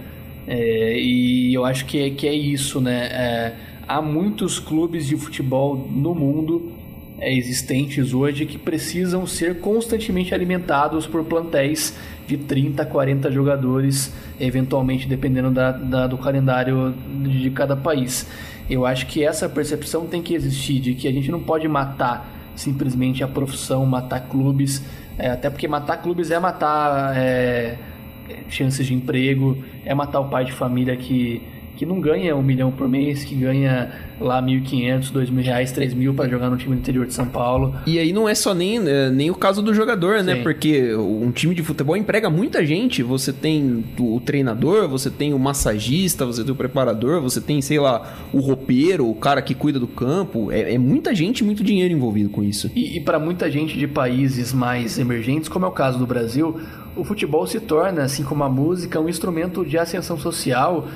[0.47, 3.07] É, e eu acho que é, que é isso, né?
[3.07, 3.55] É,
[3.87, 6.73] há muitos clubes de futebol no mundo
[7.19, 15.07] é, existentes hoje que precisam ser constantemente alimentados por plantéis de 30, 40 jogadores, eventualmente
[15.07, 18.27] dependendo da, da, do calendário de cada país.
[18.69, 22.29] Eu acho que essa percepção tem que existir de que a gente não pode matar
[22.55, 24.83] simplesmente a profissão, matar clubes,
[25.19, 27.77] é, até porque matar clubes é matar é,
[28.49, 31.43] chances de emprego, é matar o pai de família que
[31.77, 36.15] que não ganha um milhão por mês, que ganha lá 1.500, 2.000 reais, 3 mil
[36.15, 37.75] para jogar no time do interior de São Paulo.
[37.87, 40.35] E aí não é só nem, né, nem o caso do jogador, né?
[40.35, 40.39] Sim.
[40.39, 40.43] né?
[40.43, 43.03] Porque um time de futebol emprega muita gente.
[43.03, 47.81] Você tem o treinador, você tem o massagista, você tem o preparador, você tem, sei
[47.81, 50.53] lá, o roupeiro, o cara que cuida do campo.
[50.53, 52.71] É, é muita gente, muito dinheiro envolvido com isso.
[52.77, 56.61] E, e para muita gente de países mais emergentes, como é o caso do Brasil,
[56.97, 60.87] o futebol se torna, assim como a música, um instrumento de ascensão social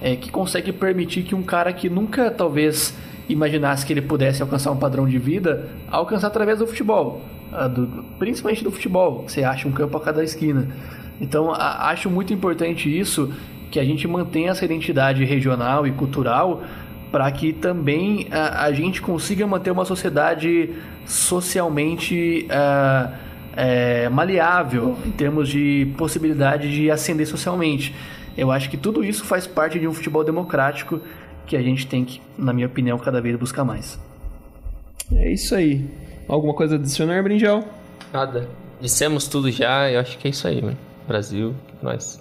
[0.00, 2.94] é, que consegue permitir que um cara que nunca talvez
[3.28, 7.22] imaginasse que ele pudesse alcançar um padrão de vida, alcançar através do futebol,
[7.74, 9.24] do, principalmente do futebol.
[9.26, 10.68] Você acha um campo a cada esquina.
[11.20, 13.32] Então a, acho muito importante isso,
[13.70, 16.62] que a gente mantenha essa identidade regional e cultural
[17.10, 20.70] para que também a, a, gente consiga manter uma sociedade
[21.04, 23.25] socialmente uh,
[23.56, 27.94] é, maleável em termos de possibilidade de ascender socialmente.
[28.36, 31.00] Eu acho que tudo isso faz parte de um futebol democrático
[31.46, 33.98] que a gente tem que, na minha opinião, cada vez buscar mais.
[35.14, 35.88] É isso aí.
[36.28, 37.64] Alguma coisa a adicionar, Brinjal?
[38.12, 38.48] Nada.
[38.80, 40.76] Dissemos tudo já, eu acho que é isso aí, mano.
[41.06, 42.20] Brasil, nós.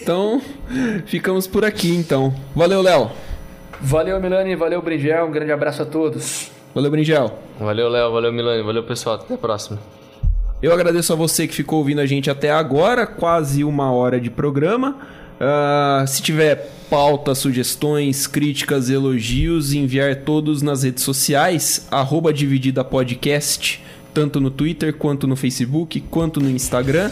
[0.00, 0.40] Então,
[1.06, 2.32] ficamos por aqui então.
[2.54, 3.10] Valeu, Léo.
[3.80, 5.26] Valeu, Milani, valeu, Bringel.
[5.26, 6.52] Um grande abraço a todos.
[6.74, 7.36] Valeu, Bringel.
[7.58, 9.16] Valeu, Léo, valeu, Milani, valeu, pessoal.
[9.16, 9.78] Até a próxima.
[10.62, 14.30] Eu agradeço a você que ficou ouvindo a gente até agora, quase uma hora de
[14.30, 14.96] programa.
[15.40, 23.82] Uh, se tiver pauta, sugestões, críticas, elogios, enviar todos nas redes sociais, arroba Dividida Podcast,
[24.14, 27.10] tanto no Twitter, quanto no Facebook, quanto no Instagram.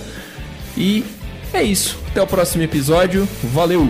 [0.77, 1.05] E
[1.53, 1.99] É isso.
[2.11, 3.27] Até o próximo episódio.
[3.43, 3.89] Valeu!